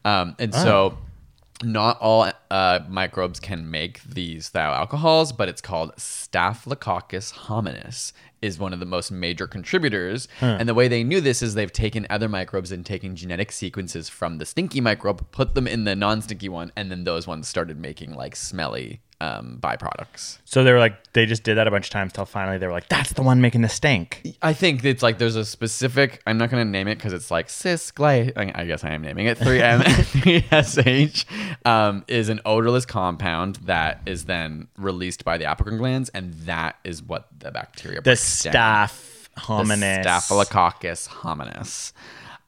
[0.04, 0.96] Um, and so
[1.62, 8.72] not all uh, microbes can make these thioalcohols, but it's called Staphylococcus hominis is one
[8.72, 10.28] of the most major contributors.
[10.60, 14.08] And the way they knew this is they've taken other microbes and taken genetic sequences
[14.08, 17.78] from the stinky microbe, put them in the non-stinky one, and then those ones started
[17.78, 20.38] making like smelly um, byproducts.
[20.44, 22.66] So they were like, they just did that a bunch of times till finally they
[22.66, 24.36] were like, that's the one making the stink.
[24.42, 26.22] I think it's like there's a specific.
[26.26, 28.32] I'm not going to name it because it's like cis gly.
[28.36, 31.24] I guess I am naming it 3M 3SH
[31.66, 36.76] um, is an odorless compound that is then released by the apocrine glands, and that
[36.84, 38.00] is what the bacteria.
[38.00, 41.92] The staph The hominis Staphylococcus hominis.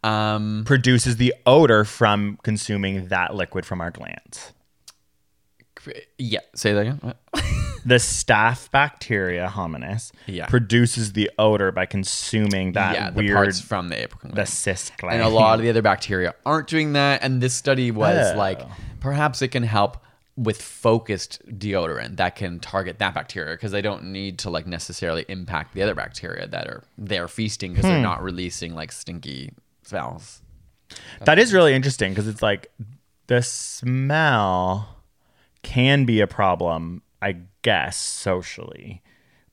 [0.03, 4.53] Um, produces the odor from consuming that liquid from our glands.
[6.19, 6.41] Yeah.
[6.55, 7.15] Say that again.
[7.83, 10.45] The staph bacteria hominis Yeah.
[10.49, 14.53] produces the odor by consuming that yeah, the weird parts from the apocrine the glands.
[14.53, 18.35] cis and a lot of the other bacteria aren't doing that and this study was
[18.35, 18.37] Oh.
[18.37, 18.61] like
[19.01, 19.97] perhaps it can help
[20.37, 25.25] with focused deodorant that can target that bacteria because they don't need to like necessarily
[25.31, 30.43] impact the other bacteria that are they're feasting because they're not releasing like stinky smells
[31.25, 32.71] that is really interesting because it's like
[33.29, 34.97] the smell
[35.63, 39.03] can be a problem I guess socially.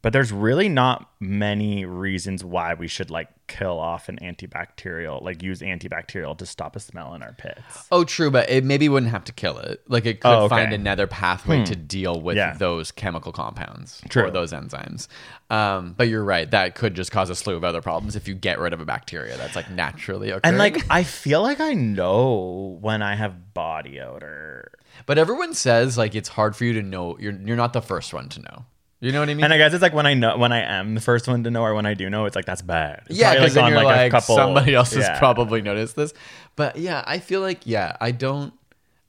[0.03, 5.41] But there's really not many reasons why we should like kill off an antibacterial, like
[5.43, 7.87] use antibacterial to stop a smell in our pits.
[7.91, 9.81] Oh, true, but it maybe wouldn't have to kill it.
[9.89, 10.49] Like it could Oh, okay.
[10.55, 12.53] find another pathway to deal with Yeah.
[12.53, 14.25] those chemical compounds true.
[14.25, 15.07] or those enzymes.
[15.49, 18.35] Um, but you're right, that could just cause a slew of other problems if you
[18.35, 20.41] get rid of a bacteria that's like naturally occurring.
[20.43, 24.71] And like I feel like I know when I have body odor.
[25.07, 27.17] But everyone says like it's hard for you to know.
[27.19, 28.65] You're you're not the first one to know.
[28.99, 29.43] You know what I mean?
[29.43, 31.51] And I guess it's like when I know when I am the first one to
[31.51, 33.03] know or when I do know, it's like that's bad.
[33.07, 36.13] It's yeah, because then on, you're like, a couple- somebody else has probably noticed this.
[36.55, 38.53] But yeah, I feel like yeah, I don't.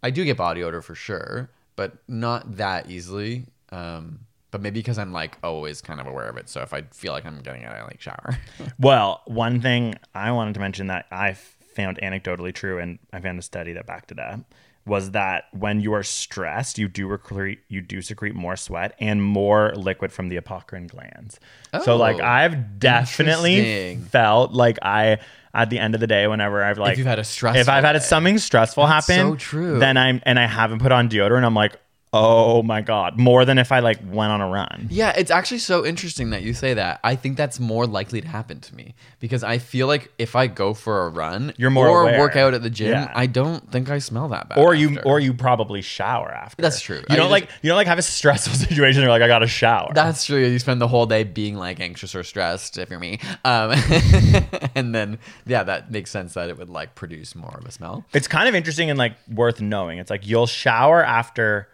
[0.02, 3.46] I do get body odor for sure, but not that easily.
[3.70, 6.48] Um, but maybe because I'm like always kind of aware of it.
[6.48, 8.38] So if I feel like I'm getting it, I like shower.
[8.78, 13.38] Well, one thing I wanted to mention that I found anecdotally true, and I found
[13.38, 14.40] a study that backed it up,
[14.88, 19.22] was that when you are stressed, you do recrete, you do secrete more sweat and
[19.22, 21.38] more liquid from the apocrine glands.
[21.84, 25.18] so, like, Oh, I've definitely felt like I,
[25.54, 27.84] at the end of the day, whenever I've like, you've had a stressful if I've
[27.84, 27.98] had day.
[28.00, 29.78] something stressful That's happen, so true.
[29.78, 31.76] then I'm and I haven't put on deodorant, I'm like,
[32.12, 34.86] oh my god, more than if I like went on a run.
[34.90, 37.00] yeah, it's actually so interesting that you say that.
[37.04, 40.46] I think that's more likely to happen to me because I feel like if I
[40.46, 42.18] go for a run, You're more or aware.
[42.18, 43.12] work out at the gym, Yeah.
[43.14, 44.58] I don't think I smell that bad.
[44.58, 45.02] or you after.
[45.06, 46.62] or you probably shower after.
[46.62, 46.96] That's true.
[46.98, 49.02] You I don't just- like you don't like have a stressful situation.
[49.02, 49.90] You're like I got to shower.
[49.94, 50.38] That's true.
[50.44, 53.18] You spend the whole day being like anxious or stressed, if you're me.
[53.44, 53.72] Um,
[54.74, 58.04] and then, yeah, that makes sense that it would like produce more of a smell.
[58.12, 59.98] it's kind of interesting and like worth knowing.
[59.98, 61.68] It's like you'll shower after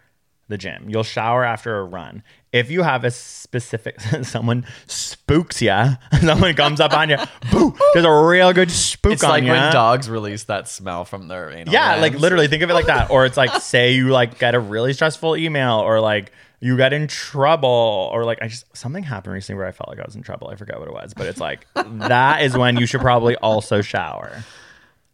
[0.47, 0.89] the gym.
[0.89, 2.23] You'll shower after a run.
[2.51, 5.73] If you have a specific someone spooks you,
[6.21, 7.17] someone comes up on you,
[7.51, 9.51] boo, there's a real good spook It's on like ya.
[9.53, 12.85] when dogs release that smell from their anal Yeah, like literally think of it like
[12.85, 13.09] that.
[13.09, 16.31] Or it's like say you like get a really stressful email or like
[16.61, 19.99] you got in trouble or like I just something happened recently where I felt like
[19.99, 20.47] I was in trouble.
[20.47, 23.81] I forgot what it was, but it's like that is when you should probably also
[23.81, 24.43] shower.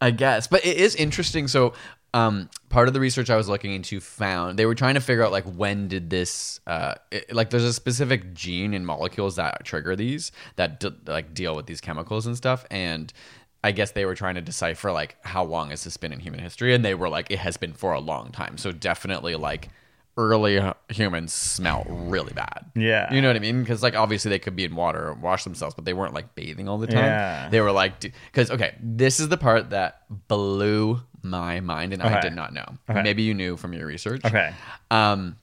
[0.00, 0.48] I guess.
[0.48, 1.46] But it is interesting.
[1.46, 1.74] So,
[2.14, 5.24] um, part of the research I was looking into found they were trying to figure
[5.24, 9.64] out like when did this, uh, it- like there's a specific gene in molecules that
[9.64, 13.12] trigger these that d- like deal with these chemicals and stuff, and
[13.64, 16.40] I guess they were trying to decipher like how long has this been in human
[16.40, 18.58] history, and they were like it has been for a long time.
[18.58, 19.68] So definitely like
[20.16, 22.66] early humans smell really bad.
[22.74, 23.12] Yeah.
[23.12, 23.62] you know what I mean?
[23.62, 26.34] Because like obviously they could be in water or wash themselves, but they weren't like
[26.34, 27.04] bathing all the time.
[27.04, 27.48] Yeah.
[27.48, 32.20] They were like, because okay, this is the part that blew my mind, and I
[32.20, 32.66] did not know.
[32.90, 33.02] Okay.
[33.02, 34.24] Maybe you knew from your research.
[34.24, 34.52] Okay.
[34.90, 35.36] Um,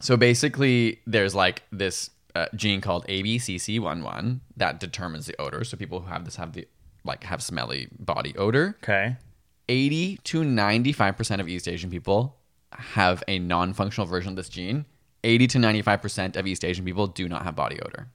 [0.00, 5.64] so basically, there's like this uh, gene called ABCC11 that determines the odor.
[5.64, 6.66] So people who have this have the
[7.04, 8.76] like have smelly body odor.
[8.82, 9.16] Okay.
[9.68, 12.37] 80 to 95% of East Asian people
[12.72, 14.84] have a non-functional version of this gene.
[15.24, 18.08] 80 to 95% of East Asian people do not have body odor.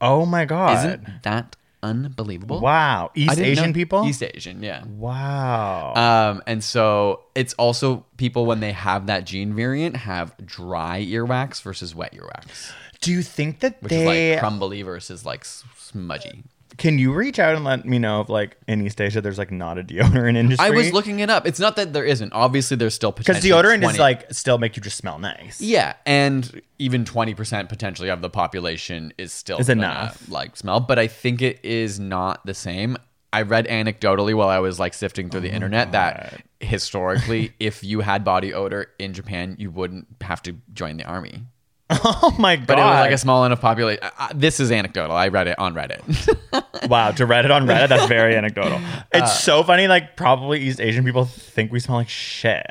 [0.00, 0.78] Oh my god.
[0.78, 2.60] Isn't that unbelievable?
[2.60, 3.10] wow.
[3.14, 4.06] East Asian know- people?
[4.06, 4.84] East Asian, yeah.
[4.84, 5.94] Wow.
[5.94, 11.62] Um, and so it's also people when they have that gene variant have dry earwax
[11.62, 16.44] versus wet earwax, Do you think that which they is like crumbly versus like smudgy.
[16.78, 19.50] Can you reach out and let me know if like in East Asia there's like
[19.50, 20.66] not a deodorant industry?
[20.66, 21.46] I was looking it up.
[21.46, 22.32] It's not that there isn't.
[22.32, 23.40] Obviously, there's still potential.
[23.42, 25.60] because deodorant 20 is like still make you just smell nice.
[25.60, 30.28] yeah, and even twenty percent potentially of the population is still Is enough.
[30.28, 30.80] like smell.
[30.80, 32.96] But I think it is not the same.
[33.32, 37.84] I read anecdotally while I was like sifting Oh through the internet that historically, if
[37.84, 41.42] you had body odor in Japan, you wouldn't have to join the army.
[41.88, 42.66] Oh my god.
[42.66, 44.02] But it was like a small enough population.
[44.18, 45.14] Uh, this is anecdotal.
[45.14, 46.00] I read it on Reddit.
[46.88, 48.80] Wow, to Reddit on Reddit, that's very anecdotal.
[49.12, 49.88] It's Uh, so funny.
[49.88, 52.66] Like probably East Asian people think we smell like shit.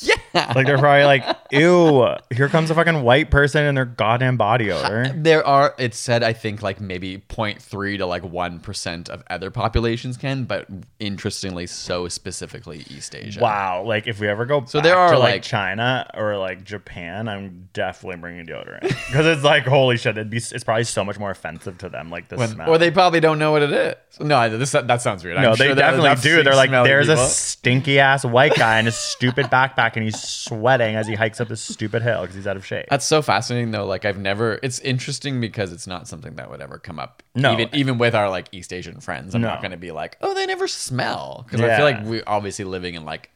[0.00, 0.13] yeah.
[0.54, 4.70] Like they're probably like, ew, here comes a fucking white person and their goddamn body
[4.70, 5.12] odor.
[5.16, 5.74] there are.
[5.78, 10.44] It said I think like maybe 0.3 to like one percent of other populations can,
[10.44, 10.66] but
[10.98, 13.40] interestingly, so specifically East Asia.
[13.40, 13.84] Wow.
[13.84, 17.28] Like if we ever go So there are, to like, like- China or like Japan,
[17.28, 20.16] I'm definitely bringing deodorant because it's like holy shit.
[20.16, 22.10] It'd be it's probably so much more offensive to them.
[22.10, 22.70] Like the When- smell.
[22.70, 23.94] or they probably don't know what it is.
[24.20, 25.36] No, this that sounds weird.
[25.40, 26.42] no, I'm they sure definitely do.
[26.42, 27.22] They're like, there's people.
[27.22, 31.40] a stinky ass white guy in a stupid backpack, and he's sweating as he hikes
[31.40, 32.86] up this stupid hill because he's out of shape.
[32.90, 33.86] That's so fascinating though.
[33.86, 34.58] Like I've never.
[34.62, 37.22] It's interesting because it's not something that would ever come up.
[37.34, 37.52] No.
[37.54, 39.48] even even with our like East Asian friends, I'm No.
[39.48, 42.64] not going to be like, oh, they never smell because I feel like we're obviously
[42.64, 43.30] living in like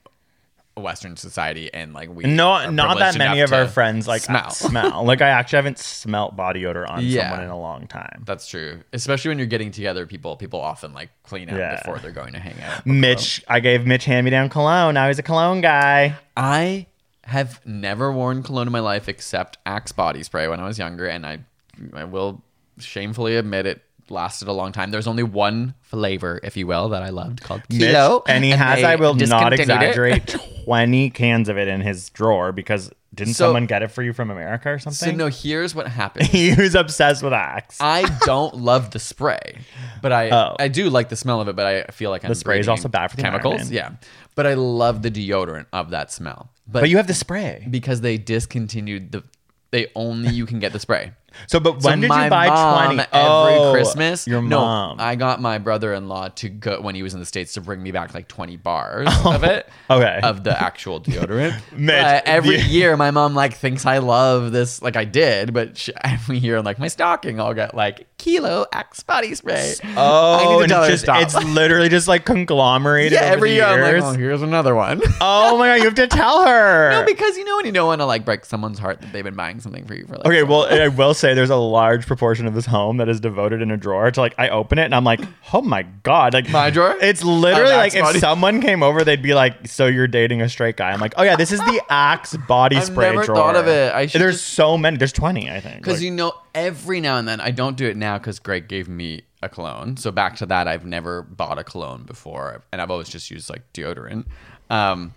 [0.79, 4.51] Western society and like we No, not that many of our friends like smell.
[4.53, 5.05] smell.
[5.05, 7.29] Like I actually haven't smelt body odor on Yeah.
[7.29, 8.23] someone in a long time.
[8.27, 10.07] That's true, especially when you're getting together.
[10.07, 11.77] People people often like clean out Yeah.
[11.77, 12.87] before they're going to hang out.
[12.87, 14.95] Mitch, I gave Mitch hand me down cologne.
[14.95, 16.17] Now he's a cologne guy.
[16.37, 16.87] I
[17.25, 21.07] have never worn cologne in my life except Axe body spray when I was younger,
[21.07, 21.41] and I
[21.95, 22.43] I will
[22.79, 24.91] shamefully admit it lasted a long time.
[24.91, 27.95] There's only one flavor, if you will, that I loved called Mitch,
[28.27, 32.91] and he has, I will not exaggerate, 20 cans of it in his drawer because
[33.15, 35.11] didn't So- someone get it for you from America or something?
[35.11, 36.27] So no, here's what happened.
[36.29, 37.79] he was obsessed with Axe.
[37.81, 39.59] I don't love the spray,
[40.03, 40.57] but I Oh.
[40.59, 41.57] I do like the smell of it.
[41.57, 43.71] But I feel like I'm The spray is also bad for the chemicals.
[43.71, 43.93] Yeah,
[44.35, 46.51] but I love the deodorant of that smell.
[46.71, 47.67] But, but you have the spray.
[47.71, 49.25] because they discontinued the.
[49.71, 51.13] They only you can get the spray.
[51.47, 52.49] So, but So when did you buy
[52.89, 53.01] 20?
[53.01, 54.27] every Oh, Christmas?
[54.27, 55.01] Your no, mom.
[55.01, 57.93] I got my brother-in-law to go when he was in the states to bring me
[57.93, 59.69] back like twenty bars oh, of it.
[59.91, 60.21] Okay.
[60.23, 61.61] Of the actual deodorant.
[61.73, 64.83] Mitch, But every the- year, my mom like thinks I love this.
[64.83, 68.67] Like I did, but she, every year, I'm like my stocking, I'll get like kilo
[68.73, 69.75] Axe body spray.
[69.97, 71.23] Oh, I need to oh, and it's, to just, stop.
[71.23, 73.13] it's literally just like conglomerated.
[73.13, 75.01] yeah, every year I'm like, oh, here's another one.
[75.21, 76.91] oh my god, you have to tell her.
[76.91, 79.25] no, because you know when you don't want to like break someone's heart that they've
[79.25, 80.27] been buying something for you for like.
[80.27, 80.83] Okay, so well.
[80.83, 83.77] I will say there's a large proportion of this home that is devoted in a
[83.77, 85.21] drawer to like I open it and I'm like,
[85.53, 86.97] oh my god, like My drawer?
[87.01, 90.49] It's literally like if body- someone came over, they'd be like, so you're dating a
[90.49, 90.91] straight guy?
[90.93, 93.37] I'm like, oh yeah, this is the Axe body I've spray never drawer.
[93.37, 93.93] thought of it.
[93.95, 94.97] I should there's just- so many.
[94.97, 95.79] There's 20, I think.
[95.79, 98.69] Because Like, you know, every now and then, I don't do it now because Greg
[98.69, 99.97] gave me a cologne.
[99.97, 103.49] So back to that, I've never bought a cologne before, and I've always just used
[103.51, 104.25] like deodorant.
[104.71, 105.15] Um,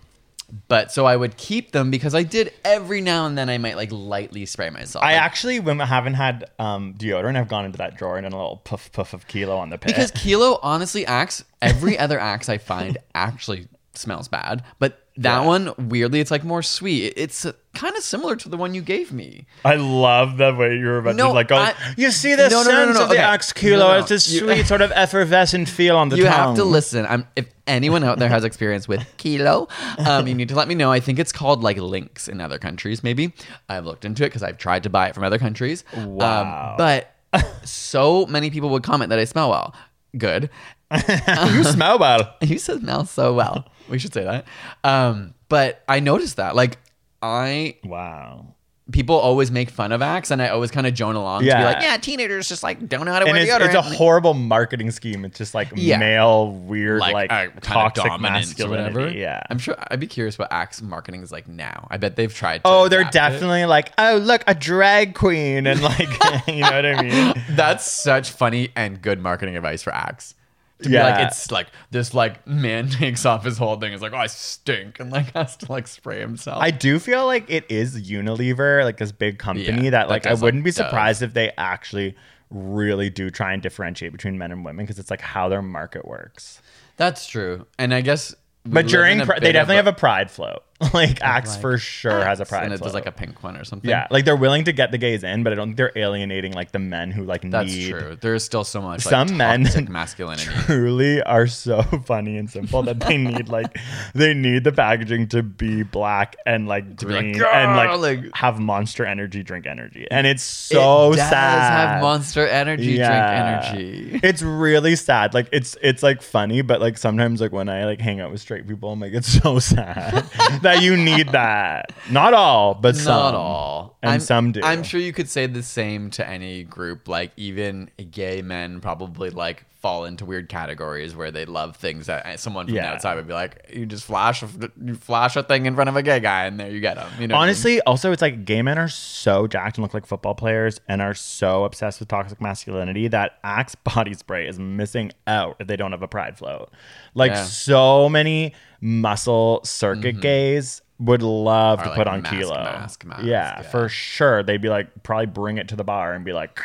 [0.68, 3.76] but so I would keep them because I did every now and then I might
[3.76, 5.02] like lightly spray myself.
[5.02, 8.24] I Like, actually, when I haven't had um, deodorant, I've gone into that drawer and
[8.24, 9.88] done a little puff puff of kilo on the pit.
[9.94, 15.46] because Kilo honestly acts, every other Axe I find actually smells bad, but that Yeah.
[15.46, 17.12] one weirdly it's like more sweet.
[17.16, 19.46] It's uh, kind of similar to the one you gave me.
[19.64, 21.56] I love the way you're about No, to like go.
[21.56, 23.22] I- you see the No, no, no, no, sense no, of the okay.
[23.22, 23.78] Axe kilo.
[23.78, 26.32] No, no, It's this you- sweet sort of effervescent feel on the you tongue.
[26.32, 27.04] have to listen.
[27.06, 30.74] I'm, if anyone out there has experience with kilo, um, you need to let me
[30.74, 30.90] know.
[30.90, 33.04] I think it's called like Lynx in other countries.
[33.04, 33.32] Maybe
[33.68, 35.84] I've looked into it because I've tried to buy it from other countries.
[35.94, 36.70] Wow.
[36.72, 37.14] Um, but
[37.68, 39.74] so many people would comment that I smell well.
[40.16, 40.50] Good.
[41.54, 42.34] you smell well.
[42.42, 43.68] You smell so well.
[43.88, 44.46] We should say that.
[44.84, 46.54] Um, but I noticed that.
[46.56, 46.78] Like
[47.20, 48.54] I Wow.
[48.90, 51.48] people always make fun of Axe, and I always kind of joan along to be
[51.48, 51.64] Yeah.
[51.64, 53.66] like, yeah, teenagers just like don't know how to And wear it's, deodorant.
[53.66, 55.24] it's a horrible marketing scheme.
[55.24, 55.98] It's just like Yeah.
[55.98, 58.94] male, weird, like, uh, kinda toxic dominance or masculinity.
[58.94, 59.10] whatever.
[59.18, 59.42] Yeah.
[59.50, 59.76] I'm sure.
[59.90, 61.88] I'd be curious what Axe marketing is like now.
[61.90, 62.58] I bet they've tried.
[62.58, 63.18] To Oh, they're adapt it.
[63.40, 65.66] definitely like, oh, look, a drag queen.
[65.66, 66.08] And like,
[66.48, 67.34] you know what I mean?
[67.50, 70.34] That's such funny and good marketing advice for Axe.
[70.82, 71.04] To be Yeah.
[71.18, 73.92] like, it's like this like man takes off his whole thing.
[73.92, 76.62] It's like, oh, I stink, and like has to like spray himself.
[76.62, 80.26] I do feel like it is Unilever, like this big company Yeah, that that like
[80.26, 82.16] I wouldn't like, be surprised if they actually
[82.50, 86.06] really do try and differentiate between men and women because it's like how their market
[86.06, 86.60] works.
[86.96, 88.34] That's true, and I guess.
[88.64, 90.62] But during a bit they definitely have a pride float.
[90.94, 93.56] like Axe like, for sure has a Axe, pride and it's like a pink one
[93.56, 93.88] or something.
[93.88, 96.52] yeah, like they're willing to get the gays in, but I don't think they're alienating
[96.52, 98.16] like the men who like that's need true.
[98.20, 100.50] There is still so much like, some men toxic masculinity.
[100.66, 103.76] truly are so funny and simple that they need like
[104.14, 108.58] they need the packaging to be black and like like, green and like, like- have
[108.58, 113.62] monster energy drink energy and it's so it does sad have Monster Energy Yeah.
[113.62, 114.20] drink energy.
[114.26, 118.00] it's really sad like it's it's like funny but like sometimes like when i like
[118.00, 120.24] hang out with straight people i'm like it's so sad
[120.62, 123.96] that you need that not all but some Not all.
[124.02, 127.08] and I'm, some do I'm sure you could say the same to any group.
[127.08, 132.38] Like even gay men probably like fall into weird categories where they love things that
[132.38, 134.48] someone from the outside would be like, you just flash a,
[134.82, 137.10] you flash a thing in front of a gay guy and there you get them.
[137.18, 137.48] You know, what I mean?
[137.48, 141.02] Honestly, also it's like gay men are so jacked and look like football players and
[141.02, 145.76] are so obsessed with toxic masculinity that Axe body spray is missing out if they
[145.76, 146.70] don't have a pride float.
[147.14, 147.44] Like Yeah.
[147.44, 150.20] so many muscle circuit mm-hmm.
[150.20, 152.54] gays would love Are to like put on mask, kilo.
[152.54, 153.62] mask, mask, yeah, yeah.
[153.62, 154.44] for sure.
[154.44, 156.60] They'd be like probably bring it to the bar and be like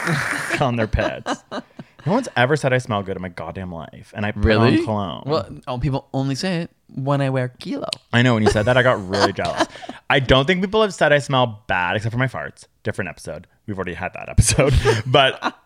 [0.60, 1.42] on their pits.
[2.06, 4.78] No one's ever said I smell good in my goddamn life, and I put really?
[4.78, 5.22] on cologne.
[5.26, 7.88] Well, oh, people only say it when I wear kilo.
[8.12, 9.66] I know when you said that, I got really jealous.
[10.08, 12.64] I don't think people have said I smell bad except for my farts.
[12.82, 13.46] Different episode.
[13.66, 14.74] We've already had that episode.
[15.06, 15.56] but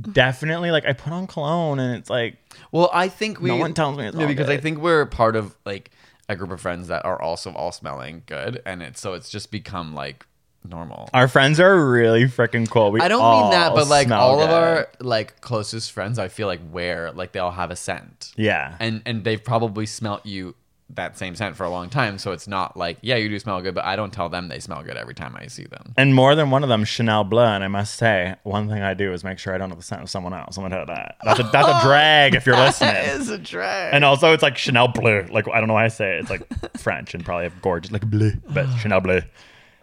[0.00, 2.36] definitely, like, I put on cologne and it's like,
[2.70, 3.50] Well, I think we.
[3.50, 5.90] No one tells me it's No, because I think we're part of like
[6.28, 9.50] a group of friends that are also all smelling good, and it's so it's just
[9.50, 10.26] become like
[10.64, 11.08] normal.
[11.14, 12.90] our friends are really freaking cool.
[12.90, 16.28] We I don't mean that, but like smell all of our like closest friends, I
[16.28, 18.76] feel like wear like they all have a scent, Yeah.
[18.80, 20.54] and and they've probably smelt you
[20.94, 22.16] that same scent for a long time.
[22.16, 24.58] So it's not like, yeah, you do smell good, but I don't tell them they
[24.58, 25.92] smell good every time I see them.
[25.98, 27.42] And more than one of them, Chanel Bleu.
[27.42, 29.84] And I must say, one thing I do is make sure I don't have the
[29.84, 30.56] scent of someone else.
[30.56, 31.16] I'm gonna tell you that.
[31.22, 32.94] That's a, that's a oh, drag if you're listening.
[32.96, 33.92] It's a drag.
[33.92, 35.26] And also, it's like Chanel Bleu.
[35.30, 36.20] Like I don't know why I say it.
[36.20, 36.42] It's like
[36.78, 39.20] French and probably have gorgeous like bleu, but Chanel Bleu.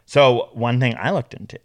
[0.06, 1.60] So one thing I looked into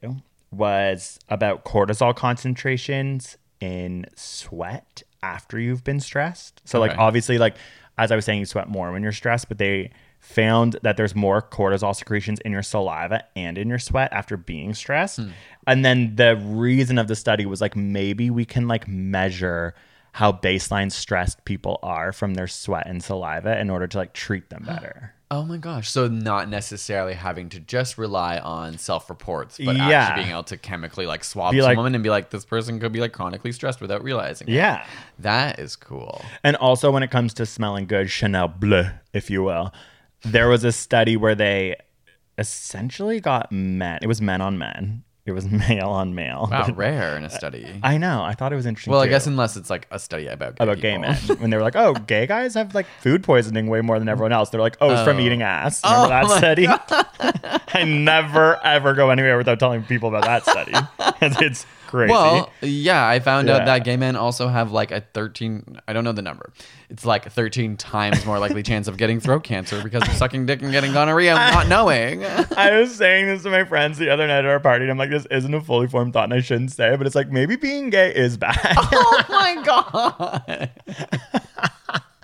[0.50, 6.62] was about cortisol concentrations in sweat after you've been stressed.
[6.64, 7.56] So like obviously, like
[7.98, 11.14] as I was saying, you sweat more when you're stressed, but they found that there's
[11.14, 15.18] more cortisol secretions in your saliva and in your sweat after being stressed.
[15.18, 15.28] Hmm.
[15.66, 19.74] And then the reason of the study was like maybe we can like measure
[20.12, 24.50] how baseline stressed people are from their sweat and saliva in order to like treat
[24.50, 25.14] them better.
[25.32, 25.88] Oh my gosh.
[25.88, 29.88] So not necessarily having to just rely on self reports, but Yeah.
[29.88, 32.80] actually being able to chemically like swab Be like- someone and be like, this person
[32.80, 34.48] could be like chronically stressed without realizing.
[34.48, 34.52] it.
[34.54, 34.84] Yeah.
[35.20, 36.24] That is cool.
[36.42, 39.72] And also, when it comes to smelling good, Chanel Bleu, if you will,
[40.22, 41.76] there was a study where they
[42.36, 43.98] essentially got men.
[44.02, 45.04] It was men on men.
[45.26, 46.48] It was male on male.
[46.50, 47.80] Wow, rare in a uh, study.
[47.82, 48.22] I know.
[48.22, 48.90] I thought it was interesting.
[48.90, 51.50] well, I too, guess unless it's like a study about gay about gay men when
[51.50, 54.50] they were like, "Oh, gay guys have like food poisoning way more than everyone else."
[54.50, 55.20] They're like, "Oh, it's from oh.
[55.20, 56.66] eating ass." Remember Oh that study?
[57.72, 60.72] I never ever go anywhere without telling people about that study.
[61.20, 62.12] it's crazy.
[62.12, 63.56] Well, yeah, I found Yeah.
[63.56, 66.52] out that gay men also have like a 13, I don't know the number.
[66.88, 70.62] It's like 13 times more likely chance of getting throat cancer because of sucking dick
[70.62, 72.24] and getting gonorrhea and not knowing.
[72.56, 74.98] I was saying this to my friends the other night at our party, and I'm
[74.98, 77.30] like, this isn't a fully formed thought, and I shouldn't say it, but it's like
[77.30, 78.56] maybe being gay is bad.
[78.76, 80.70] oh my God.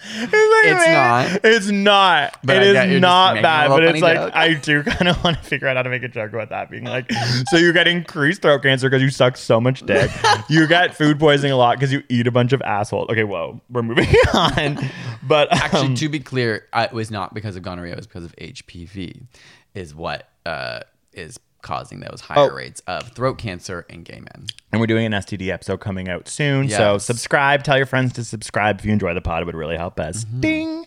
[0.08, 1.40] It's not.
[1.44, 2.38] It's not.
[2.44, 4.32] But it is get you're just not bad, but it's like joke.
[4.34, 6.70] I do kind of want to figure out how to make a joke about that
[6.70, 7.10] being like,
[7.48, 10.10] so you get increased throat cancer because you suck so much dick.
[10.48, 13.08] you get food poisoning a lot because you eat a bunch of assholes.
[13.10, 14.78] Okay, whoa, we're moving on.
[15.22, 18.24] But um, Actually, to be clear, it was not because of gonorrhea, it was because
[18.24, 19.26] of HPV,
[19.74, 20.80] is what uh,
[21.12, 22.54] is causing those higher Oh.
[22.54, 24.46] rates of throat cancer in gay men.
[24.72, 26.68] And we're doing an STD episode coming out soon.
[26.70, 27.62] So subscribe.
[27.64, 29.42] Tell your friends to subscribe if you enjoy the pod.
[29.42, 30.24] It would really help us.
[30.24, 30.40] Mm-hmm.
[30.40, 30.84] Ding.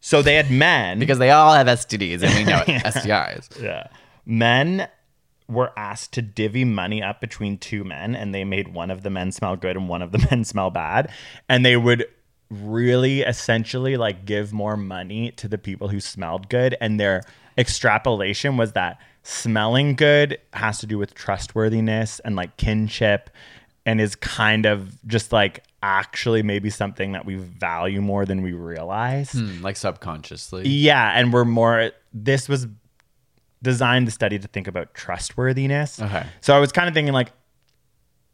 [0.00, 0.98] So they had men.
[0.98, 3.62] Because they all have STDs and we know it, STIs.
[3.62, 3.88] yeah.
[4.24, 4.88] Men
[5.48, 9.10] were asked to divvy money up between two men, and they made one of the
[9.10, 11.10] men smell good and one of the men smell bad.
[11.48, 12.06] And they would
[12.50, 16.76] really essentially like give more money to the people who smelled good.
[16.80, 17.22] And their
[17.58, 23.30] extrapolation was that smelling good has to do with trustworthiness and like kinship
[23.86, 28.52] and is kind of just like actually maybe something that we value more than we
[28.52, 29.32] realize.
[29.32, 30.68] Hmm, like subconsciously.
[30.68, 31.90] Yeah, and we're more.
[32.12, 32.66] This was
[33.62, 36.00] designed the study to think about trustworthiness.
[36.00, 36.26] Okay.
[36.40, 37.32] So I was kind of thinking like,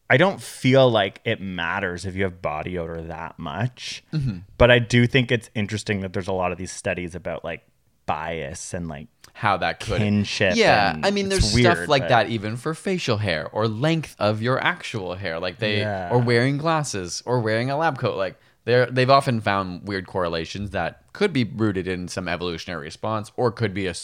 [0.08, 4.38] I don't feel like it matters if you have body odor that much, Mm-hmm.
[4.56, 7.66] but I do think it's interesting that there's a lot of these studies about like
[8.06, 10.56] bias and like how that could kinship.
[10.56, 14.40] Yeah, I mean, there's stuff like but- that even for facial hair or length of
[14.40, 16.08] your actual hair, like they Yeah.
[16.10, 18.16] or wearing glasses or wearing a lab coat.
[18.16, 23.30] Like they're they've often found weird correlations that could be rooted in some evolutionary response
[23.36, 23.94] or could be a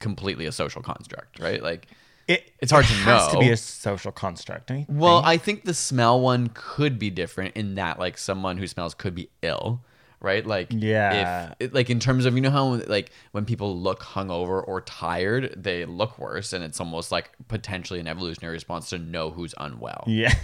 [0.00, 1.62] completely a social construct, right?
[1.62, 1.86] Like,
[2.28, 4.70] It, It's hard it to has to be a social construct.
[4.88, 5.26] well, think?
[5.26, 9.14] I think the smell one could be different in that like someone who smells could
[9.14, 9.82] be ill.
[10.20, 11.54] Right, like Yeah.
[11.60, 15.54] if like in terms of you know how like when people look hungover or tired,
[15.56, 20.02] they look worse, and it's almost like potentially an evolutionary response to know who's unwell.
[20.08, 20.34] yeah.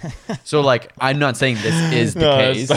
[0.45, 2.71] So like I'm not saying this is the No, case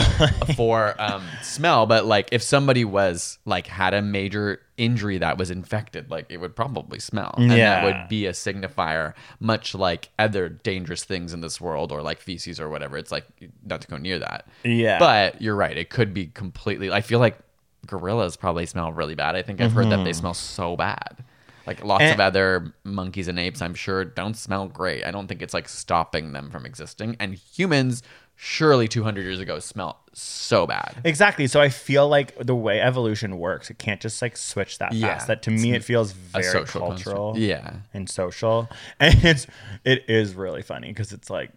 [0.57, 5.51] for um, smell, but like if somebody was like had a major injury that was
[5.51, 10.49] infected, like it would probably smell, and that would be a signifier, much like other
[10.49, 12.97] dangerous things in this world or like feces or whatever.
[12.97, 13.25] It's like
[13.63, 14.47] not to go near that.
[14.63, 14.97] Yeah.
[14.97, 16.91] But you're right; it could be completely.
[16.91, 17.37] I feel like
[17.85, 19.35] gorillas probably smell really bad.
[19.35, 21.23] I think I've heard that they smell so bad.
[21.67, 22.11] Like lots Mm-hmm.
[22.13, 25.05] And- of other monkeys and apes, I'm sure don't smell great.
[25.05, 27.15] I don't think it's like stopping them from existing.
[27.19, 28.01] And humans,
[28.41, 30.95] surely 200 years ago, smelled so bad.
[31.03, 31.45] Exactly.
[31.45, 35.07] So I feel like the way evolution works, it can't just like switch that Yeah.
[35.15, 35.27] fast.
[35.27, 37.33] That to me, it feels very social cultural.
[37.37, 37.81] Yeah.
[37.93, 38.69] and social,
[38.99, 39.45] and it's
[39.83, 41.51] it is really funny because it's like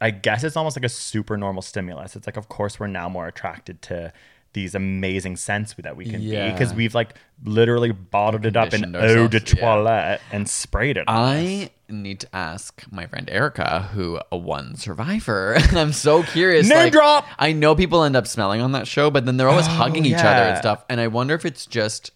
[0.00, 2.14] I guess it's almost like a super normal stimulus.
[2.14, 4.12] It's like of course we're now more attracted to
[4.52, 8.96] these amazing scents that we can be because we've like literally bottled it up in
[8.96, 9.60] eau de ourselves, yeah.
[9.60, 11.04] toilette and sprayed it.
[11.06, 15.54] I need to ask my friend Erica, who won Survivor.
[15.68, 16.68] and I'm so curious.
[16.68, 17.26] Name like, drop!
[17.38, 20.04] I know people end up smelling on that show, but then they're always oh, hugging
[20.04, 20.84] each other and stuff.
[20.88, 22.10] And I wonder if it's just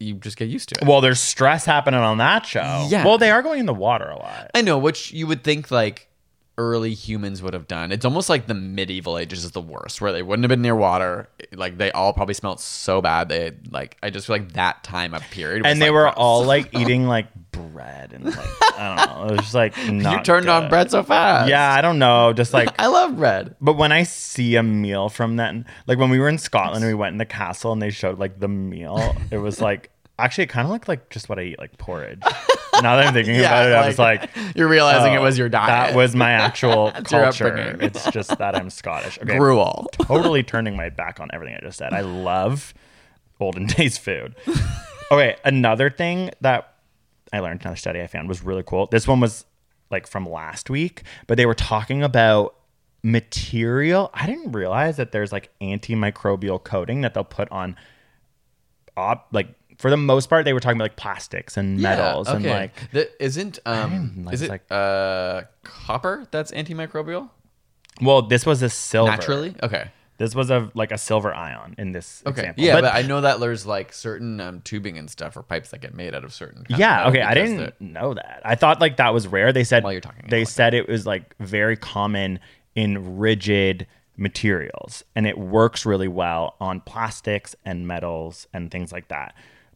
[0.00, 0.88] you just get used to it.
[0.88, 2.86] Well, there's stress happening on that show.
[2.90, 3.04] Yeah.
[3.04, 4.50] Well, they are going in the water a lot.
[4.54, 6.08] I know, which you would think like
[6.56, 7.90] early humans would have done.
[7.92, 10.76] It's almost like the medieval ages is the worst, where they wouldn't have been near
[10.76, 11.28] water.
[11.52, 13.28] Like they all probably smelled so bad.
[13.28, 15.62] They like I just feel like that time of period.
[15.62, 16.14] Was and they like were gross.
[16.16, 18.38] all like eating like bread and like
[18.78, 19.24] I don't know.
[19.26, 21.48] It was just like not you turned on bread so fast.
[21.48, 22.32] Yeah, I don't know.
[22.32, 23.56] Just like I love bread.
[23.60, 25.54] But when I see a meal from that,
[25.86, 28.18] like when we were in Scotland and we went in the castle and they showed
[28.18, 31.42] like the meal, it was like actually it kind of looked like just what I
[31.42, 32.20] eat, like porridge.
[32.82, 35.46] now that I'm thinking about it, I was like, you're realizing it oh, was your
[35.46, 35.68] oh, diet.
[35.68, 37.76] That was my actual culture.
[37.80, 39.18] it's just that I'm Scottish.
[39.20, 39.88] Okay, Gruel.
[39.92, 41.92] totally turning my back on everything I just said.
[41.92, 42.74] I love
[43.40, 44.34] olden days food.
[45.10, 46.74] Okay, another thing that
[47.32, 48.86] I learned, another study I found was really cool.
[48.86, 49.44] This one was
[49.90, 52.54] like from last week, but they were talking about
[53.02, 54.10] material.
[54.14, 57.76] I didn't realize that there's like antimicrobial coating that they'll put on
[58.96, 59.48] op like
[59.78, 62.54] for the most part they were talking about like plastics and metals and okay.
[62.54, 67.30] like The- isn't um like- is it like- uh copper that's antimicrobial
[68.00, 69.54] well this was a silver naturally?
[69.62, 69.90] Okay.
[70.16, 72.42] This was a like a silver ion in this Okay.
[72.42, 72.62] example.
[72.64, 75.80] Yeah, but, I know that there's like certain um, tubing and stuff or pipes that
[75.80, 76.60] get made out of certain.
[76.70, 77.22] of yeah, metal okay.
[77.22, 78.40] I didn't know that.
[78.44, 79.52] I thought like that was rare.
[79.52, 82.38] They said While you're talking they said it was like very common
[82.76, 89.08] in rigid materials and it works really well on plastics and metals and things like
[89.08, 89.34] that.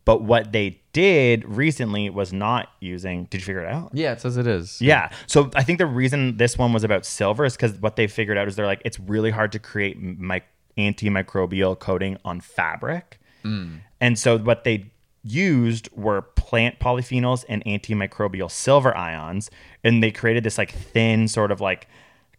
[0.08, 3.90] But what they did recently was not using Did you figure it out?
[3.92, 4.80] Yeah, it says it is.
[4.80, 5.10] Yeah.
[5.26, 8.38] So I think the reason this one was about silver is because what they figured
[8.38, 10.40] out is they're like, it's really hard to create my
[10.78, 13.20] antimicrobial coating on fabric.
[13.44, 13.80] Mm.
[14.00, 14.90] And so what they
[15.24, 19.50] used were plant polyphenols and antimicrobial silver ions.
[19.84, 21.86] And they created this like thin, sort of like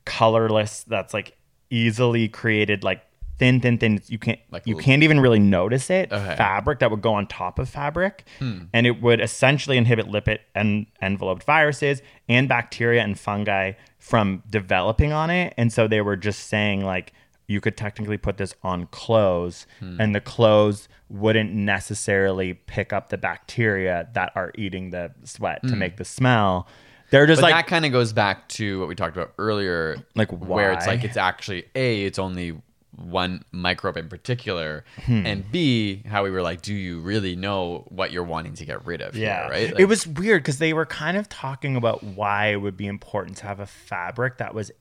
[0.05, 1.38] colorless, that's like
[1.70, 3.03] easily created, like
[3.39, 4.01] thin, thin, thin.
[4.07, 6.11] You can't, Like you can't even really notice it.
[6.11, 6.35] Okay.
[6.35, 8.25] Fabric that would go on top of fabric.
[8.37, 8.63] Hmm.
[8.73, 15.11] And it would essentially inhibit lipid and enveloped viruses and bacteria and fungi from developing
[15.11, 15.53] on it.
[15.57, 17.13] And so they were just saying, like,
[17.47, 19.99] you could technically put this on clothes, hmm.
[19.99, 25.69] and the clothes wouldn't necessarily pick up the bacteria that are eating the sweat to
[25.69, 25.79] hmm.
[25.79, 26.67] make the smell.
[27.09, 29.97] They're just But like, that kind of goes back to what we talked about earlier,
[30.13, 32.61] Like, where it's like it's actually a it's only
[33.02, 35.26] one microbe in particular, Hmm.
[35.26, 38.86] and b how we were like, do you really know what you're wanting to get
[38.86, 39.14] rid of?
[39.14, 39.74] here, Yeah, right.
[39.78, 43.38] it was weird because they were kind of talking about why it would be important
[43.38, 44.72] to have a fabric that was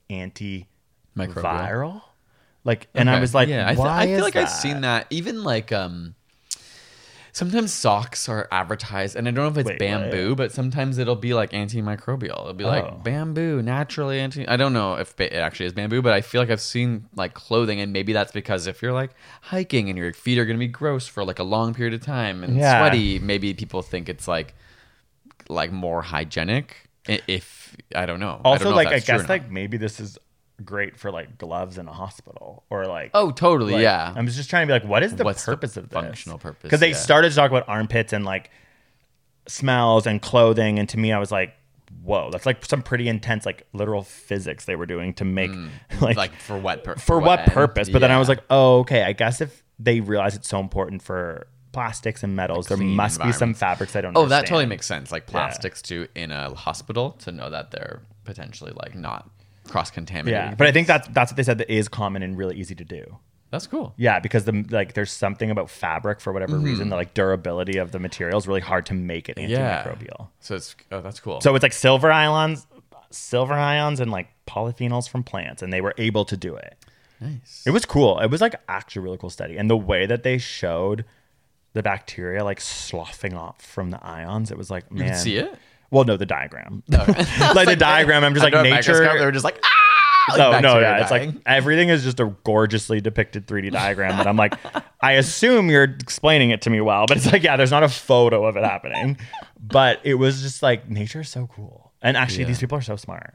[1.16, 2.02] antiviral.
[2.64, 4.42] Like, and I was like, yeah, I, th- I feel like that?
[4.44, 5.06] I've seen that.
[5.10, 6.14] Even like um,
[7.38, 11.14] sometimes socks are advertised, and I don't know if it's Wait, bamboo, but sometimes it'll
[11.14, 12.40] be like antimicrobial.
[12.40, 12.68] It'll be Oh.
[12.68, 14.46] like bamboo, naturally anti.
[14.48, 17.34] I don't know if it actually is bamboo, but I feel like I've seen like
[17.34, 19.12] clothing, and maybe that's because if you're like
[19.42, 22.42] hiking and your feet are gonna be gross for like a long period of time
[22.42, 22.80] and Yeah.
[22.80, 24.54] sweaty, maybe people think it's like
[25.48, 26.88] like more hygienic.
[27.06, 28.34] If I don't know.
[28.40, 30.18] I don't Also, know like, I guess like maybe this is
[30.64, 33.10] great for like gloves in a hospital or like.
[33.14, 34.12] oh, totally, like, yeah.
[34.14, 35.94] I'm just trying to be like, what is the What's the purpose of this?
[35.94, 36.96] functional purpose, Because they yeah.
[36.96, 38.50] started to talk about armpits and like
[39.46, 41.54] smells and clothing, and to me, I was like,
[42.02, 45.70] whoa, that's like some pretty intense like literal physics they were doing to make mm.
[46.00, 47.88] like like for what pur- for what purpose?
[47.88, 49.02] But then I was like, oh, okay.
[49.02, 53.32] I guess if they realize it's so important for plastics and metals, there must be
[53.32, 54.14] some fabrics I don't.
[54.14, 54.22] Know.
[54.22, 55.12] Oh, that totally makes sense.
[55.12, 59.30] Like plastics too in a hospital to know that they're potentially like not
[59.68, 60.50] cross contaminated.
[60.50, 62.74] Yeah, but I think that's that's what they said that is common and really easy
[62.74, 63.18] to do.
[63.50, 63.94] that's cool.
[63.96, 66.64] Yeah, because the like there's something about fabric for whatever Mm-hmm.
[66.66, 69.84] reason, the like durability of the material is really hard to make it Yeah.
[69.84, 70.28] antimicrobial.
[70.40, 71.40] So it's oh, that's cool.
[71.40, 72.66] So it's like silver ions,
[73.10, 76.76] silver ions, and like polyphenols from plants, and they were able to do it.
[77.20, 77.62] nice.
[77.66, 78.18] It was cool.
[78.20, 81.04] It was like actually a really cool study, and the way that they showed
[81.74, 85.36] the bacteria like sloughing off from the ions, it was like man, You can see
[85.36, 85.54] it.
[85.90, 88.24] Well, no, the diagram, like the diagram.
[88.24, 89.18] I'm just like Under a microscope, nature.
[89.18, 90.36] They were just like ah.
[90.36, 94.26] like no, no, yeah, it's like everything is just a gorgeously depicted 3D diagram that
[94.26, 94.54] I'm like,
[95.00, 97.88] I assume you're explaining it to me well, but it's like, yeah, there's not a
[97.88, 99.16] photo of it happening,
[99.60, 102.96] but it was just like nature is so cool, and actually these people are so
[102.96, 103.34] smart.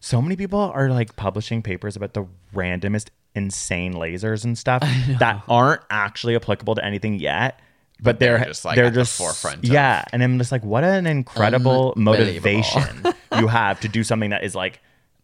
[0.00, 4.82] So many people are like publishing papers about the randomest insane lasers and stuff
[5.18, 7.60] that aren't actually applicable to anything yet.
[8.00, 10.64] But they're they're just, like, they're at the just forefront yeah, and I'm just like,
[10.64, 13.04] what an incredible motivation
[13.36, 14.80] you have to do something that is like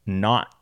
[0.07, 0.55] not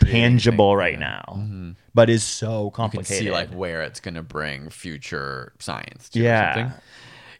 [0.00, 1.22] tangible right yeah.
[1.28, 1.68] Mm-hmm.
[1.68, 3.24] now, but is so complicated.
[3.24, 6.08] see like where it's gonna bring future science.
[6.10, 6.54] To Yeah.
[6.54, 6.80] Something.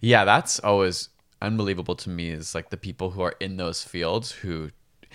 [0.00, 1.08] Yeah, that's always
[1.40, 2.30] unbelievable to me.
[2.30, 4.70] Is like the people who are in those fields who.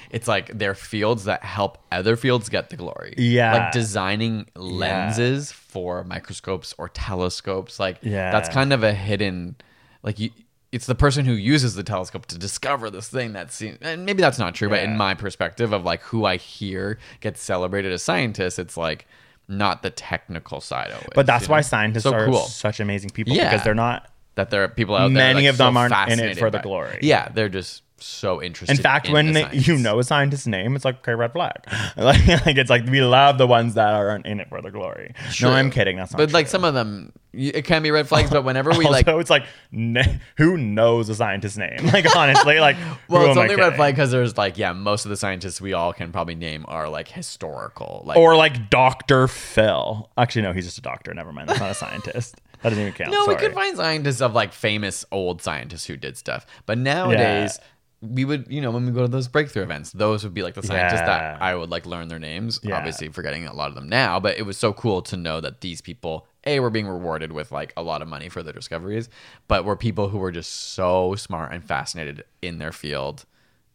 [0.09, 3.13] It's like they're fields that help other fields get the glory.
[3.17, 3.53] Yeah.
[3.53, 7.79] Like designing lenses for microscopes or telescopes.
[7.79, 8.31] Like Yeah.
[8.31, 9.55] that's kind of a hidden
[10.03, 10.29] like you
[10.71, 14.21] it's the person who uses the telescope to discover this thing that seems and maybe
[14.21, 18.03] that's not true but in my perspective of like who i hear gets celebrated as
[18.03, 19.07] scientists it's like
[19.47, 21.61] not the technical side of it But that's why know?
[21.63, 23.49] scientists So are cool such amazing people Yeah.
[23.49, 24.11] because they're not.
[24.35, 26.51] that there are people out there Many like, of them so aren't in it for
[26.51, 26.99] the glory.
[27.01, 30.75] yeah they're just so interested In fact, in when the you know a scientist's name,
[30.75, 31.65] it's like okay, red flag.
[31.97, 35.13] like, like it's like we love the ones that aren't in it for the glory.
[35.31, 35.49] True.
[35.49, 35.97] No, I'm kidding.
[35.97, 36.17] That's not.
[36.17, 39.07] but like some of them it can be red flags but whenever we also, like
[39.07, 41.77] it's like n- who knows a scientist's name?
[41.97, 42.77] Like honestly, like
[43.07, 45.93] well it's only red flag because there's like yeah most of the scientists we all
[45.93, 50.09] can probably name are like historical like or like Doctor Phil.
[50.17, 51.13] Actually, no, he's just a doctor.
[51.13, 51.49] Never mind.
[51.49, 52.35] That's not a scientist.
[52.61, 53.11] That doesn't even count.
[53.11, 56.45] No, we could find scientists of like famous old scientists who did stuff.
[56.65, 57.59] But nowadays,
[58.01, 60.53] we would, you know, when we go to those breakthrough events, those would be like
[60.53, 62.59] the scientists that I would like learn their names.
[62.63, 62.77] Yeah.
[62.77, 65.61] Obviously, forgetting a lot of them now, but it was so cool to know that
[65.61, 69.09] these people, A, were being rewarded with like a lot of money for their discoveries,
[69.47, 73.25] but were people who were just so smart and fascinated in their field.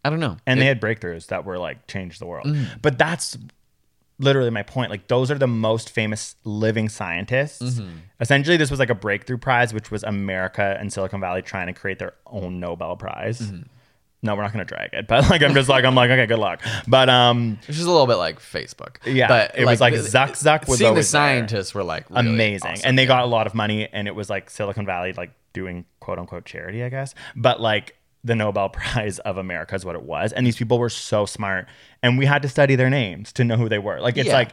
[0.04, 0.36] I don't know.
[0.46, 2.46] and It- they had breakthroughs that were like changed the world.
[2.46, 2.80] Mm.
[2.80, 3.36] But that's
[4.18, 4.90] literally my point.
[4.90, 7.80] Like those are the most famous living scientists.
[7.80, 7.96] Mm-hmm.
[8.20, 11.72] Essentially, this was like a breakthrough prize, which was America and Silicon Valley trying to
[11.72, 13.40] create their own Nobel Prize.
[13.40, 13.62] Mm-hmm.
[14.24, 16.38] No, we're not gonna drag it, but like I'm just like I'm like okay, good
[16.38, 16.60] luck.
[16.86, 18.96] But um, It's just a little bit like Facebook.
[19.04, 21.20] Yeah, but it was like Zuck Zuck was seeing the always there.
[21.20, 22.88] scientists were like really amazing, awesome.
[22.88, 23.08] and they Yeah.
[23.08, 26.44] got a lot of money, and it was like Silicon Valley like doing quote unquote
[26.44, 27.14] charity, I guess.
[27.34, 30.88] But like the Nobel Prize of America is what it was, and these people were
[30.88, 31.66] so smart,
[32.02, 34.00] and we had to study their names to know who they were.
[34.00, 34.34] Like it's Yeah.
[34.34, 34.50] like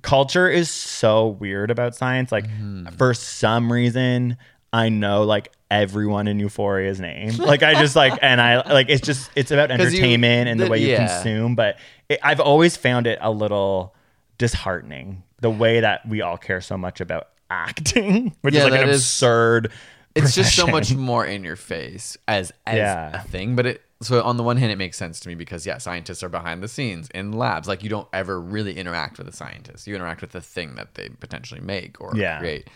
[0.00, 2.32] culture is so weird about science.
[2.32, 2.96] Like Mm-hmm.
[2.96, 4.36] for some reason,
[4.72, 7.36] I know like everyone in Euphoria's name.
[7.36, 10.58] Like I just like, and I like it's just it's about 'Cause you- entertainment and
[10.60, 11.06] the the- way you yeah.
[11.06, 11.54] consume.
[11.54, 13.94] But it, I've always found it a little
[14.38, 18.80] disheartening the way that we all care so much about acting, which Yeah, is like
[18.82, 19.70] an is- absurd.
[20.14, 23.20] it's just so much more in your face as as Yeah.
[23.22, 25.64] a thing but it so on the one hand it makes sense to me because
[25.64, 29.26] yeah scientists are behind the scenes in labs like you don't ever really interact with
[29.26, 32.40] a scientist you interact with the thing that they potentially make or Yeah.
[32.40, 32.68] create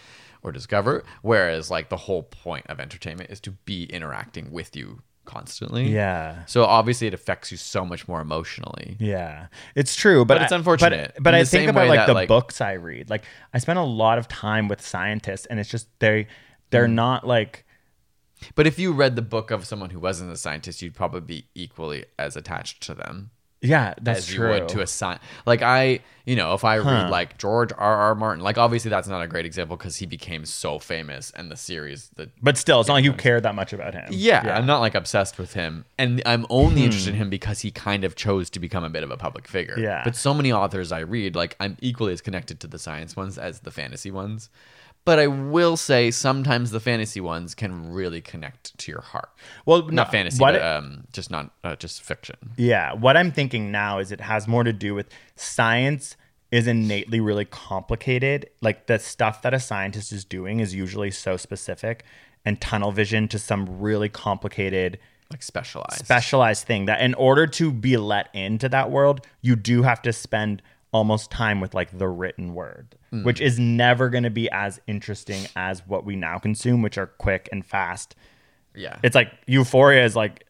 [0.46, 5.02] or discover whereas like the whole point of entertainment is to be interacting with you
[5.24, 6.44] constantly Yeah.
[6.46, 10.52] so obviously it affects you so much more emotionally Yeah, it's true, but, But it's
[10.52, 11.12] unfortunate.
[11.14, 13.10] But, but I think about like that, the like- books I read.
[13.10, 16.28] Like I spend a lot of time with scientists, and it's just they
[16.70, 16.92] they're Mm.
[16.92, 17.64] not like
[18.54, 21.48] but if you read the book of someone who wasn't a scientist you'd probably be
[21.56, 23.30] equally as attached to them
[23.66, 23.94] yeah.
[24.00, 24.54] That's as true.
[24.54, 25.18] you would to a sign.
[25.46, 27.96] Like I, you know, if I read like George R.
[27.96, 28.14] R.
[28.14, 31.56] Martin, like obviously that's not a great example because he became so famous and the
[31.56, 32.10] series.
[32.16, 34.06] The but still, it's not like you care that much about him.
[34.10, 36.46] yeah, I'm not like obsessed with him, and I'm Hmm.
[36.50, 39.16] only interested in him because he kind of chose to become a bit of a
[39.16, 39.78] public figure.
[39.78, 40.02] Yeah.
[40.04, 43.38] But so many authors I read, like I'm equally as connected to the science ones
[43.38, 44.50] as the fantasy ones.
[45.06, 49.30] But I will say sometimes the fantasy ones can really connect to your heart.
[49.64, 52.36] Well, Not no, fantasy, but um, just not uh, just fiction.
[52.56, 56.16] Yeah, what I'm thinking now is it has more to do with science
[56.50, 58.50] is innately really complicated.
[58.60, 62.04] Like the stuff that a scientist is doing is usually so specific
[62.44, 64.98] and tunnel vision to some really complicated
[65.30, 66.04] Like specialized.
[66.04, 70.12] specialized thing that in order to be let into that world, you do have to
[70.12, 73.24] spend almost time with like the written word, Hmm.
[73.24, 77.06] which is never going to be as interesting as what we now consume, which are
[77.06, 78.14] quick and fast.
[78.74, 78.98] yeah.
[79.02, 80.44] It's like Euphoria is like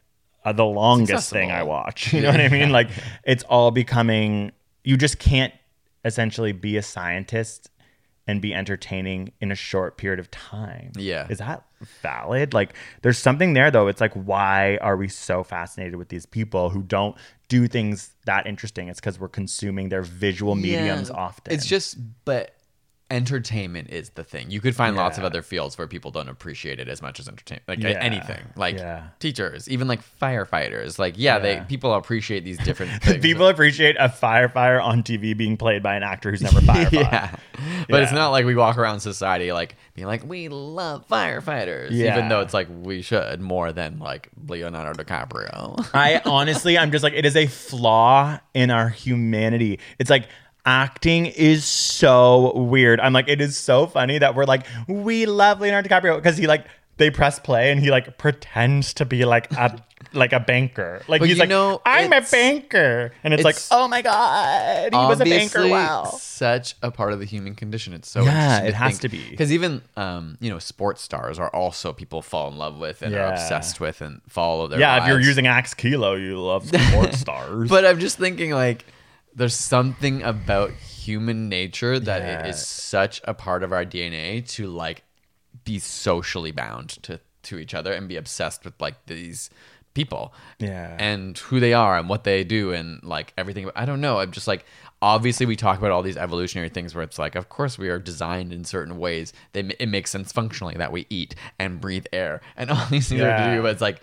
[0.44, 2.12] uh, the longest thing I watch.
[2.12, 2.70] You know what I mean?
[2.80, 2.90] Like
[3.24, 4.52] it's all becoming
[4.84, 5.52] you just can't
[6.04, 7.70] essentially be a scientist
[8.28, 10.90] and be entertaining in a short period of time.
[10.96, 11.26] Yeah.
[11.30, 11.64] Is that
[12.02, 12.54] valid?
[12.54, 13.86] Like there's something there though.
[13.88, 17.16] It's like why are we so fascinated with these people who don't
[17.48, 18.88] do things that interesting?
[18.88, 21.16] It's cuz we're consuming their visual mediums Yeah.
[21.16, 21.54] often.
[21.54, 22.52] It's just, but
[23.08, 24.50] entertainment is the thing.
[24.50, 27.28] You could find lots of other fields where people don't appreciate it as much as
[27.28, 27.90] entertainment, like Yeah.
[28.00, 29.04] anything, like Yeah.
[29.20, 30.98] teachers, even like firefighters.
[30.98, 33.22] Like, yeah, they people appreciate these different things.
[33.22, 36.92] People appreciate a firefighter on TV being played by an actor who's never firefought.
[36.92, 37.36] yeah,
[37.88, 42.16] but it's not like we walk around society like being like we love firefighters, Yeah.
[42.16, 45.88] even though it's like we should more than like Leonardo DiCaprio.
[45.94, 49.78] I honestly, I'm just like, it is a flaw in our humanity.
[50.00, 50.28] It's like
[50.66, 53.00] acting is so weird.
[53.00, 56.46] I'm like, it is so funny that we're like, we love Leonardo DiCaprio because he
[56.46, 56.66] like
[56.98, 59.78] they press play and he like pretends to be like a
[60.12, 61.02] like a banker.
[61.08, 64.98] Like But he's like, know, I'm a banker, and it's, like, oh my god, he
[64.98, 65.68] was a banker.
[65.68, 66.04] Wow.
[66.18, 67.92] such a part of the human condition.
[67.92, 69.30] It's so Yeah, it has to be.
[69.30, 73.14] because even um, you know sports stars are also people fall in love with and
[73.14, 77.18] are obsessed with and follow their Yeah, if you're using Axe Kilo, you love sports
[77.20, 77.68] stars.
[77.68, 78.84] But I'm just thinking like
[79.36, 82.46] there's something about human nature that it Yeah.
[82.48, 85.04] is such a part of our DNA to like
[85.64, 89.50] be socially bound to to each other and be obsessed with like these
[89.94, 90.96] people Yeah.
[90.98, 94.30] and who they are and what they do and like everything i don't know i'm
[94.32, 94.66] just like
[95.00, 97.98] obviously we talk about all these evolutionary things where it's like of course we are
[97.98, 102.40] designed in certain ways they, it makes sense functionally that we eat and breathe air
[102.58, 104.00] and all these things are to do but it's like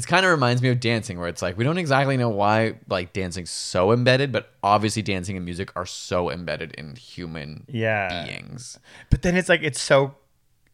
[0.00, 2.72] it's kind of reminds me of dancing where it's like we don't exactly know why
[2.88, 8.24] like dancing's so embedded but obviously dancing and music are so embedded in human Yeah.
[8.24, 8.78] beings
[9.10, 10.14] But then it's like it's so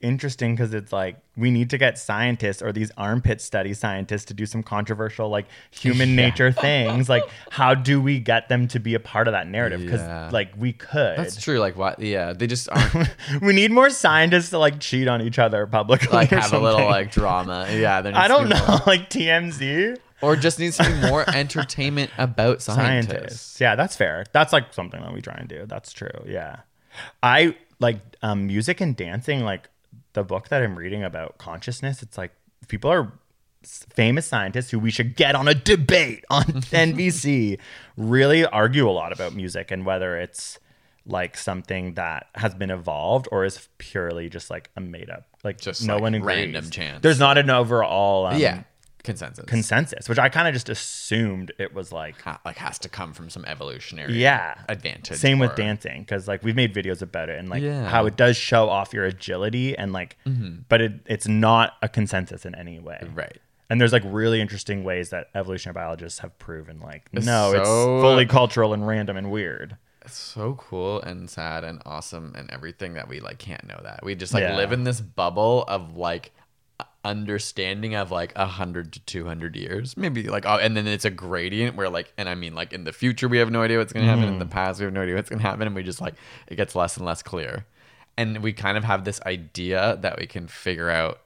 [0.02, 4.34] interesting because it's like we need to get scientists or these armpit study scientists to
[4.34, 7.08] do some controversial like human nature things.
[7.08, 9.80] Like how do we get them to be a part of that narrative?
[9.80, 10.28] Because Yeah.
[10.32, 11.18] like we could.
[11.18, 13.08] that's true like what yeah they just aren't
[13.42, 16.08] we need more scientists to like cheat on each other publicly.
[16.08, 18.80] like have a little like drama yeah I don't know, more.
[18.86, 23.06] like TMZ or just needs to be more entertainment about scientists.
[23.12, 23.60] scientists.
[23.60, 24.24] Yeah, that's fair.
[24.32, 25.66] That's like something that we try and do.
[25.66, 26.08] That's true.
[26.26, 26.60] Yeah.
[27.22, 29.68] I like um music and dancing like
[30.16, 32.32] the book that I'm reading about consciousness, it's like
[32.68, 33.12] people are
[33.62, 37.58] famous scientists who we should get on a debate on NBC
[37.96, 40.58] really argue a lot about music and whether it's
[41.04, 45.60] like something that has been evolved or is purely just like a made up like
[45.60, 46.36] Just, no like, one agrees.
[46.38, 47.02] random chance.
[47.02, 48.62] There's not an overall um, yeah,
[49.06, 49.44] consensus.
[49.46, 53.12] consensus, which I kind of just assumed it was like Ha- like has to come
[53.14, 55.16] from some evolutionary yeah advantage.
[55.16, 57.70] same with dancing because like we've made videos about it and like Yeah.
[57.80, 57.86] Mm-hmm.
[57.86, 60.18] how it does show off your agility and like
[60.68, 63.38] but it, it's not a consensus in any way Right.
[63.70, 68.26] and there's like really interesting ways that evolutionary biologists have proven like no it's fully
[68.26, 73.08] cultural and random and weird It's so cool and sad and awesome and everything that
[73.08, 74.04] we like can't know that.
[74.04, 74.56] We just like Yeah.
[74.56, 76.30] live in this bubble of like
[77.06, 81.04] understanding of like a hundred to two hundred years, maybe like, oh, and then it's
[81.04, 83.78] a gradient where like, and I mean like in the future we have no idea
[83.78, 84.24] what's gonna happen.
[84.24, 84.50] In the mm.
[84.50, 86.14] past we have no idea what's gonna happen, and we just like
[86.48, 87.64] it gets less and less clear,
[88.16, 91.20] and we kind of have this idea that we can figure out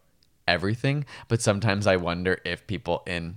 [0.47, 1.07] everything.
[1.29, 3.37] But sometimes I wonder if people in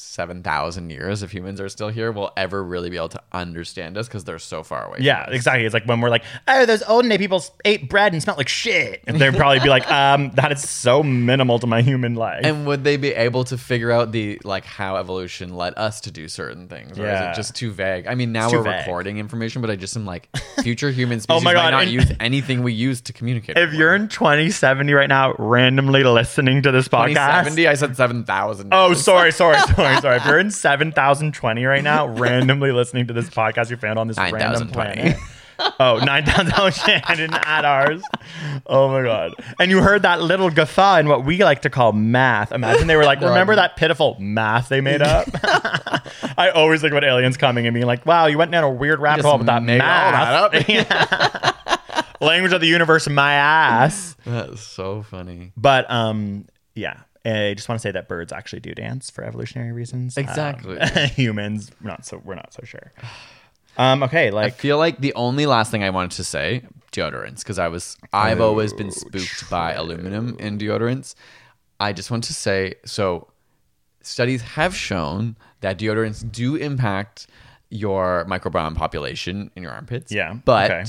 [0.00, 4.08] 7,000 years, if humans are still here, will ever really be able to understand us
[4.08, 4.98] because they're so far away.
[5.00, 8.22] yeah exactly it's like when we're like oh those olden day people ate bread and
[8.22, 11.82] smelled like shit and they'd probably be like um that is so minimal to my
[11.82, 15.74] human life And would they be able to figure out the like how evolution led
[15.76, 17.32] us to do certain things, or is Yeah.
[17.32, 18.06] it just too vague?
[18.06, 18.80] I mean, now we're vague.
[18.80, 20.28] recording information, but I just am like,
[20.62, 23.56] future human Oh species my might God, not and- use anything we use to communicate.
[23.56, 28.68] if you're in 2070 right now randomly listening to this podcast 2070, I said 7,000.
[28.72, 30.16] Oh, sorry, sorry, sorry, sorry.
[30.16, 34.18] If you're in 7020 right now, randomly listening to this podcast you found on this
[34.18, 35.16] random planet.
[35.78, 36.52] Oh, 9,000.
[36.56, 37.02] Oh, shit.
[37.08, 38.02] I didn't add ours.
[38.66, 39.34] Oh, my God.
[39.58, 42.52] And you heard that little guffaw in what we like to call math.
[42.52, 45.28] Imagine they were like, remember that pitiful math they made up?
[46.38, 49.00] I always think about aliens coming and being like, wow, you went down a weird
[49.00, 50.52] rabbit hole with that math.
[50.52, 51.56] that.
[52.20, 54.16] Language of the universe, my ass.
[54.26, 55.52] That's so funny.
[55.56, 59.72] But um, yeah, I just want to say that birds actually do dance for evolutionary
[59.72, 60.16] reasons.
[60.16, 60.78] Um, Exactly.
[61.14, 62.92] humans, we're not so we're not so sure.
[63.76, 66.62] Um, okay, I like feel like the only last thing I wanted to say
[66.92, 71.14] deodorants because I was I've always been spooked by aluminum in deodorants.
[71.78, 73.28] I just want to say so
[74.02, 77.26] studies have shown that deodorants do impact
[77.68, 80.10] your microbiome population in your armpits.
[80.10, 80.84] Yeah, But okay.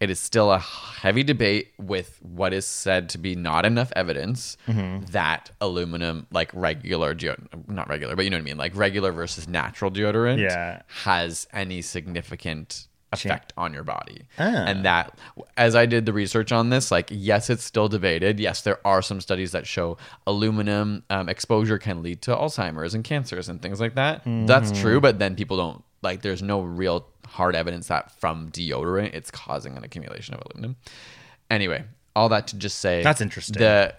[0.00, 4.56] It is still a heavy debate with what is said to be not enough evidence
[4.66, 5.04] Mm-hmm.
[5.12, 9.12] that aluminum, like regular deodorant, not regular, but you know what I mean, like regular
[9.12, 10.82] versus natural deodorant, Yeah.
[11.04, 14.22] has any significant effect on your body.
[14.38, 14.44] Ah.
[14.68, 15.18] And that,
[15.56, 18.38] as I did the research on this, like, yes, it's still debated.
[18.38, 19.98] Yes, there are some studies that show
[20.28, 24.22] aluminum um, exposure can lead to Alzheimer's and cancers and things like that.
[24.24, 24.80] That's Mm-hmm.
[24.82, 29.30] true, but then people don't, like, there's no real hard evidence that from deodorant it's
[29.30, 30.76] causing an accumulation of aluminum.
[31.50, 31.84] Anyway,
[32.16, 33.60] all that to just say That's interesting.
[33.60, 33.94] The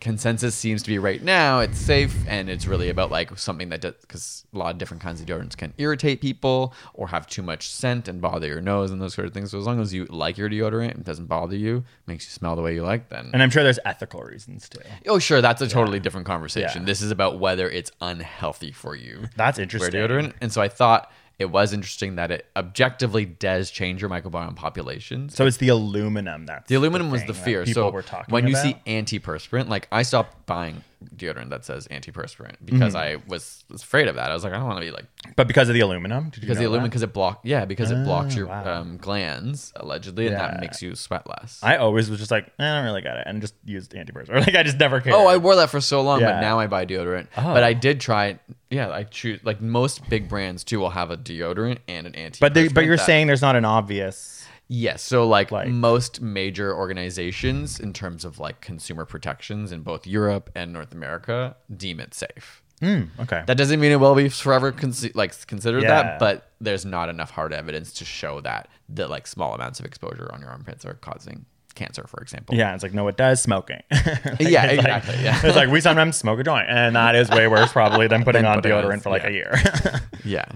[0.00, 3.80] consensus seems to be right now it's safe and it's really about like something that
[3.80, 7.40] does because a lot of different kinds of deodorants can irritate people or have too
[7.40, 9.94] much scent and bother your nose and those sort of things so as long as
[9.94, 12.82] you like your deodorant and it doesn't bother you makes you smell the way you
[12.82, 14.80] like then and I'm sure there's ethical reasons too.
[15.06, 16.86] oh sure that's a totally different conversation Yeah.
[16.86, 19.92] this is about whether it's unhealthy for you That's wear interesting.
[19.92, 24.56] deodorant and so i thought it was interesting that it objectively does change your microbiome
[24.56, 27.66] populations So it's the aluminum that's the aluminum was thing the fear.
[27.66, 28.62] So were talking when you about.
[28.62, 30.84] see antiperspirant, like I stopped buying
[31.16, 34.30] deodorant that says antiperspirant because I was, was afraid of that.
[34.30, 36.36] I was like, I don't want to be like but because of the aluminum, did
[36.36, 38.80] you because the aluminum because it block yeah because it blocks your wow.
[38.80, 41.60] um, glands allegedly and that makes you sweat less.
[41.62, 44.42] I always was just like, eh, I don't really got it, and just used antiperspirant.
[44.52, 45.14] Like I just never cared.
[45.14, 46.30] Oh, I wore that for so long, Yeah.
[46.30, 46.32] Oh.
[46.32, 47.28] but now I buy deodorant.
[47.36, 48.38] But I did try.
[48.70, 52.38] Yeah, I choose like most big brands too will have a deodorant and an anti.
[52.40, 54.41] but they, but you're saying there's not an obvious.
[54.74, 55.02] Yes.
[55.02, 60.48] So like, Like- most major organizations in terms of like consumer protections in both Europe
[60.54, 62.62] and North America deem it safe.
[62.80, 63.42] Hmm, okay.
[63.46, 65.88] That doesn't mean it will be forever consi- like considered Yeah.
[66.02, 69.84] that, but there's not enough hard evidence to show that that like small amounts of
[69.86, 71.44] exposure on your armpits are causing
[71.74, 72.54] cancer, for example.
[72.54, 73.82] yeah, it's like no, it does smoking.
[73.90, 75.40] Like, Yeah, it's like- exactly, yeah.
[75.44, 78.44] it's like we sometimes smoke a joint, and that is way worse probably than putting
[78.46, 79.28] on putting on- deodorant for like yeah.
[79.28, 79.54] a year.
[80.24, 80.46] Yeah.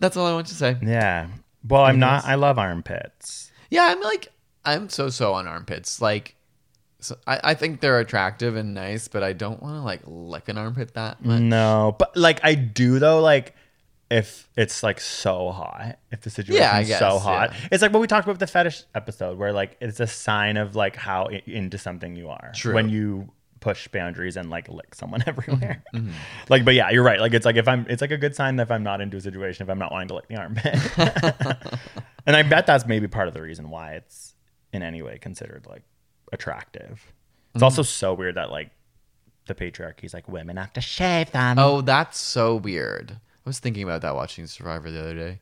[0.00, 0.76] That's all I want to say.
[0.82, 1.28] yeah.
[1.66, 2.24] Well, I'm not.
[2.26, 3.50] I love armpits.
[3.74, 4.28] Yeah, I'm like
[4.64, 6.00] I'm so so on armpits.
[6.00, 6.36] Like
[7.00, 10.48] so I, I think they're attractive and nice, but I don't want to like lick
[10.48, 11.40] an armpit that much.
[11.40, 13.20] No, but like I do though.
[13.20, 13.54] Like
[14.10, 17.68] if it's like so hot, if the situation Yeah, I is guess, so hot, yeah.
[17.72, 20.56] it's like what we talked about with the fetish episode, where like it's a sign
[20.56, 22.74] of like how i- into something you are True.
[22.74, 23.28] when you
[23.60, 25.82] push boundaries and like lick someone everywhere.
[25.94, 26.10] Mm-hmm.
[26.50, 27.18] Like, but yeah, you're right.
[27.18, 29.16] Like it's like if I'm, it's like a good sign that if I'm not into
[29.16, 30.74] a situation, if I'm not wanting to lick the armpit,
[32.26, 34.34] and I bet that's maybe part of the reason why it's
[34.72, 35.82] in any way considered like
[36.32, 36.92] attractive.
[37.54, 37.64] It's Mm-hmm.
[37.64, 38.70] also so weird that like
[39.46, 41.58] the patriarchy's like women have to shave them.
[41.58, 43.12] Oh, that's so weird.
[43.12, 45.40] I was thinking about that watching Survivor the other day.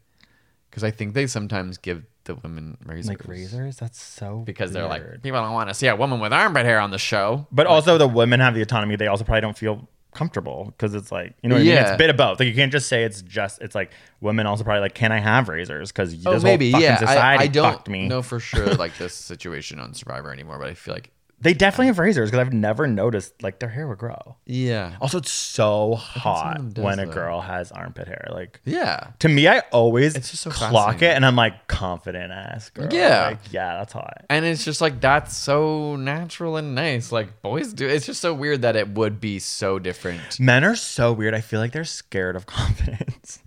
[0.69, 3.09] Because I think they sometimes give the women razors.
[3.09, 3.77] like razors.
[3.77, 6.81] That's so Because they're like, people don't want to see a woman with armpit hair
[6.81, 7.47] on the show.
[7.53, 8.97] But also, the women have the autonomy.
[8.97, 11.75] They also probably don't feel comfortable because it's like you know what I mean.
[11.75, 12.39] It's a bit of both.
[12.41, 13.61] Like you can't just say it's just.
[13.63, 15.91] It's like women also probably like, can I have razors?
[15.91, 16.99] Because Oh, this maybe, whole fucking yeah.
[16.99, 18.09] society I, I don't me.
[18.09, 21.11] know for sure like this situation on Survivor anymore, but I feel like,
[21.43, 24.37] They definitely have razors because I've never noticed like their hair would grow.
[24.47, 24.97] yeah.
[25.01, 28.29] Also, it's so hot does, when a girl has armpit hair.
[28.31, 29.09] Like Yeah.
[29.19, 31.17] to me, I always It's just so clock it, fascinating.
[31.17, 32.89] and I'm like confident ass girl.
[32.93, 33.27] Yeah.
[33.27, 34.25] Like, yeah, that's hot.
[34.31, 37.11] And it's just like that's so natural and nice.
[37.13, 37.89] Like boys do.
[37.89, 40.39] It's just so weird that it would be so different.
[40.41, 41.35] Men are so weird.
[41.35, 43.41] I feel like they're scared of confidence.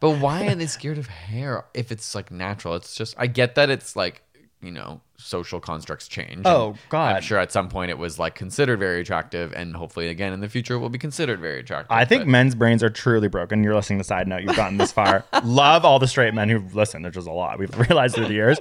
[0.00, 2.74] But why are they scared of hair if it's like natural?
[2.76, 4.22] It's just I get that it's like
[4.60, 6.42] you know social constructs change.
[6.44, 7.16] Oh, and God.
[7.16, 10.40] I'm sure at some point it was like considered very attractive, and hopefully again in
[10.40, 11.90] the future it will be considered very attractive.
[11.90, 13.62] I think but- men's brains are truly broken.
[13.64, 14.42] You're listening to the Side Note.
[14.42, 15.24] You've gotten this far.
[15.44, 17.04] Love all the straight men who've listened.
[17.04, 17.58] There's just a lot.
[17.58, 18.58] We've realized through the years.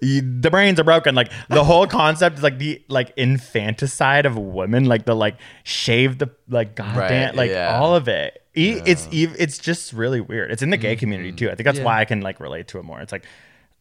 [0.00, 1.14] The brains are broken.
[1.14, 6.18] Like the whole concept is like the like infanticide of women, like the like shave
[6.18, 7.78] the like goddamn Right, like yeah.
[7.78, 8.42] all of it.
[8.54, 10.50] E- It's it's just really weird.
[10.50, 11.50] It's in the gay community too.
[11.50, 11.86] I think that's Mm-hmm.
[11.86, 11.92] Yeah.
[11.94, 13.00] why I can like relate to it more.
[13.00, 13.24] It's like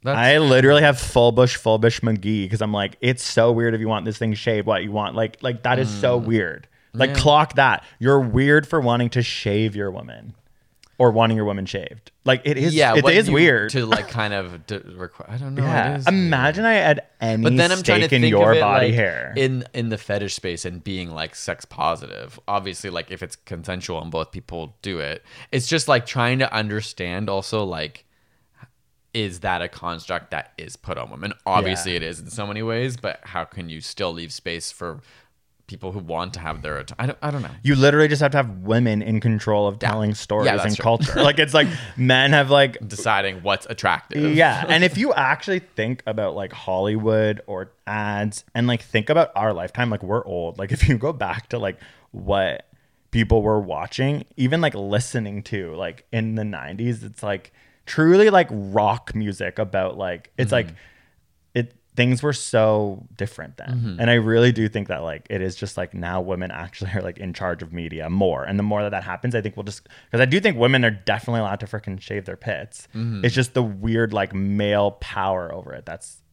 [0.04, 3.74] That's I literally have full bush, full bush McGee because I'm like, it's so weird
[3.74, 4.68] if you want this thing shaved.
[4.68, 6.26] What you want, like, like that is so Mm.
[6.26, 6.68] weird.
[6.96, 7.84] Like, clock that.
[8.00, 10.36] You're weird for wanting to shave your woman,
[11.00, 12.12] or wanting your woman shaved.
[12.24, 12.76] Like, it is.
[12.76, 13.72] yeah, it is you- weird.
[13.72, 15.28] to like kind of d- require.
[15.32, 15.64] I don't know.
[15.64, 15.96] yeah.
[15.96, 18.52] It is Imagine I had any But then I'm trying to stake in think your
[18.52, 19.34] of it body like, hair.
[19.36, 22.40] in in the fetish space and being like sex positive.
[22.48, 26.54] Obviously, like if it's consensual and both people do it, it's just like trying to
[26.54, 28.06] understand also like
[29.14, 31.34] is that a construct that is put on women?
[31.46, 31.98] Obviously, Yeah.
[31.98, 35.02] it is in so many ways, but how can you still leave space for
[35.66, 36.84] people who want to have their?
[37.00, 37.18] I don't.
[37.22, 37.50] I don't know.
[37.64, 40.84] you literally just have to have women in control of telling stories that's and true.
[40.84, 41.14] culture.
[41.24, 44.36] like, it's like men have like Deciding what's attractive.
[44.36, 44.66] Yeah.
[44.70, 49.54] And if you actually think about like Hollywood or ads and like think about our
[49.54, 50.58] lifetime, like we're old.
[50.58, 51.78] Like if you go back to like
[52.12, 52.68] what
[53.12, 57.54] people were watching, even like listening to, like in the 90s, it's like
[57.86, 60.76] truly like rock music about like, it's like, mm-hmm.
[61.56, 63.70] it, things were so different then.
[63.70, 64.00] Mm-hmm.
[64.00, 67.02] And I really do think that like it is just like now women actually are
[67.02, 68.44] like in charge of media more.
[68.44, 70.84] And the more that that happens, I think we'll just, because I do think women
[70.86, 72.88] are definitely allowed to freaking shave their pits.
[72.96, 73.26] Mm-hmm.
[73.26, 76.24] It's just the weird like male power over it that's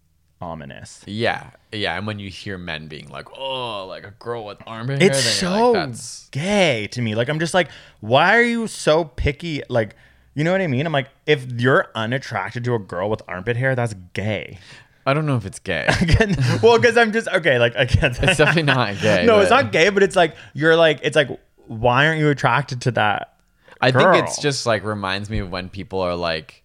[0.40, 1.02] ominous.
[1.06, 5.00] Yeah, yeah, and when you hear men being like, "Oh, like a girl with armpit
[5.00, 7.14] hair," It's so like, "That's gay to me.
[7.14, 7.70] Like I'm just like,
[8.00, 9.62] why are you so picky?
[9.68, 9.96] Like,
[10.34, 10.86] you know what I mean?
[10.86, 14.58] I'm like, if you're unattracted to a girl with armpit hair, that's gay.
[15.06, 15.88] I don't know if it's gay.
[16.62, 17.58] Well, because I'm just okay.
[17.58, 19.24] Like again, It's definitely not gay.
[19.26, 21.28] no, it's not gay, but it's like you're like it's like
[21.66, 23.34] why aren't you attracted to that?
[23.80, 26.62] I think it's just like reminds me of when people are like,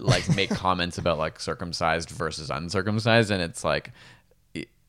[0.00, 3.92] like make comments about like circumcised versus uncircumcised, and it's like.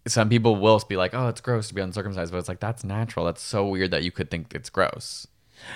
[0.07, 2.83] Some people will be like, "Oh, it's gross to be uncircumcised," but it's like that's
[2.83, 3.23] natural.
[3.23, 5.27] That's so weird that you could think it's gross.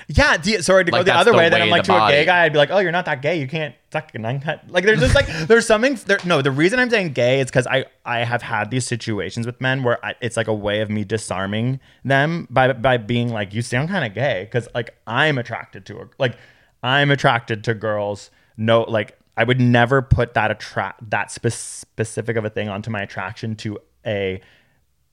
[0.08, 1.50] Yeah, the, sorry to go the other the way.
[1.50, 3.40] Then I'm like to a gay guy, I'd be like, oh, you're not that gay.
[3.40, 4.12] You can't suck.
[4.14, 5.96] Like there's just like there's something.
[6.06, 9.46] There, no, the reason I'm saying gay is because I I have had these situations
[9.46, 13.30] with men where I, it's like a way of me disarming them by by being
[13.30, 16.38] like, you sound kind of gay because like I'm attracted to a like
[16.84, 18.30] I'm attracted to girls.
[18.58, 22.90] No, like I would never put that attract that spe- specific of a thing onto
[22.90, 24.42] my attraction to a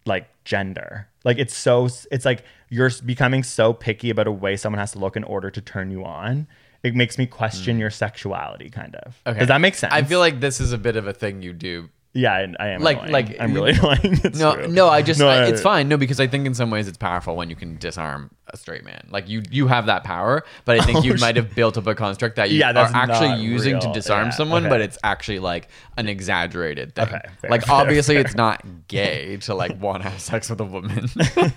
[0.07, 1.09] like gender.
[1.25, 4.99] Like it's so it's like you're becoming so picky about a way someone has to
[4.99, 6.47] look in order to turn you on.
[6.83, 7.81] it makes me question hmm.
[7.81, 9.21] your sexuality, kind of.
[9.27, 9.39] Okay.
[9.39, 9.93] Does that make sense?
[9.93, 11.89] I feel like this is a bit of a thing you do.
[12.13, 13.13] yeah, I, I am Like- annoying.
[13.13, 14.21] like- I'm really annoying.
[14.25, 14.67] It's No, true.
[14.69, 15.89] no, I just No, I- it's fine.
[15.89, 18.85] No, because I think in some ways it's powerful when you can disarm a straight
[18.85, 19.07] man.
[19.11, 21.87] Like you, you have that power, but I think you oh, might have built up
[21.87, 24.71] a construct that you Oh, Yeah, are actually using to disarm Yeah, someone, okay.
[24.71, 27.07] but it's actually like an exaggerated thing.
[27.09, 28.25] Okay, fair, like fair, obviously fair.
[28.25, 31.09] it's not gay to like want to have sex with a woman.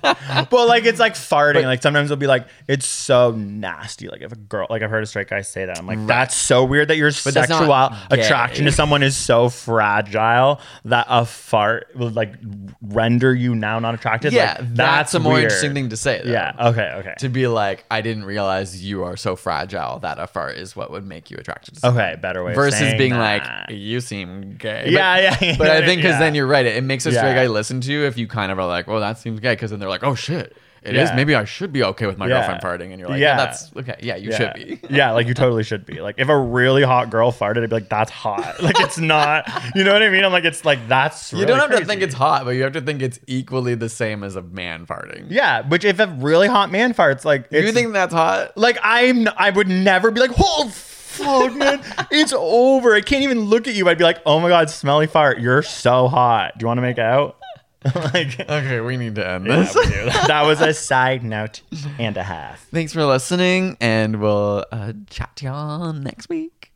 [0.51, 1.63] well, like it's like farting.
[1.65, 4.07] like sometimes it'll be like it's so nasty.
[4.07, 6.35] Like if a girl, like I've heard a straight guy say that, I'm like, that's
[6.35, 7.73] so weird that your But sexual
[8.11, 12.33] attraction to someone is so fragile that a fart will like
[12.81, 14.33] render you now not attracted.
[14.33, 15.43] yeah, like, that's, a more weird.
[15.43, 16.21] interesting thing to say.
[16.23, 16.31] Though.
[16.31, 16.53] Yeah.
[16.69, 16.84] Okay.
[16.99, 17.13] Okay.
[17.19, 20.91] To be like, I didn't realize you are so fragile that a fart is what
[20.91, 22.03] would make you attracted to someone.
[22.03, 22.15] Okay.
[22.21, 22.51] Better way.
[22.51, 23.67] of Versus being that.
[23.69, 24.85] like, you seem gay.
[24.89, 26.19] Yeah, But- yeah, yeah, But I think because yeah.
[26.19, 26.65] then you're right.
[26.65, 27.35] It, it makes a straight Yeah.
[27.43, 29.53] guy listen to you if you kind of are like, well, that seems gay.
[29.53, 30.55] Because then they're like, oh shit,
[30.85, 31.09] it is.
[31.09, 31.15] Yeah.
[31.15, 32.45] Maybe I should be okay with my Yeah.
[32.47, 32.91] girlfriend farting.
[32.91, 33.95] And you're like, yeah, that's okay.
[34.01, 34.79] Yeah, you should be.
[34.89, 36.01] yeah, like you totally should be.
[36.01, 38.55] Like if a really hot girl farted, I'd be like, that's hot.
[38.61, 39.47] Like it's not.
[39.75, 40.23] You know what I mean?
[40.23, 41.31] I'm like, it's like that's.
[41.33, 43.89] You don't have to think it's hot, but you have to think it's equally the
[43.89, 45.27] same as a man farting.
[45.29, 48.57] Yeah, which if a really hot man farts, like Do You think that's hot?
[48.57, 51.81] like I'm, I would never be like, oh fuck, man,
[52.11, 52.93] it's over.
[52.93, 53.87] I can't even look at you.
[53.87, 56.57] I'd be like, oh my god, smelly fart, you're so hot.
[56.57, 57.37] Do you want to make out?
[58.13, 59.75] like, Okay, we need to end yeah, this.
[59.75, 59.83] we
[60.27, 61.61] that was a side note
[61.99, 62.61] and a half.
[62.69, 66.71] Thanks for listening, and we'll uh, chat to y'all next week.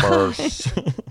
[0.00, 0.72] First.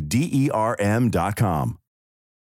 [0.00, 1.81] D E R M.com.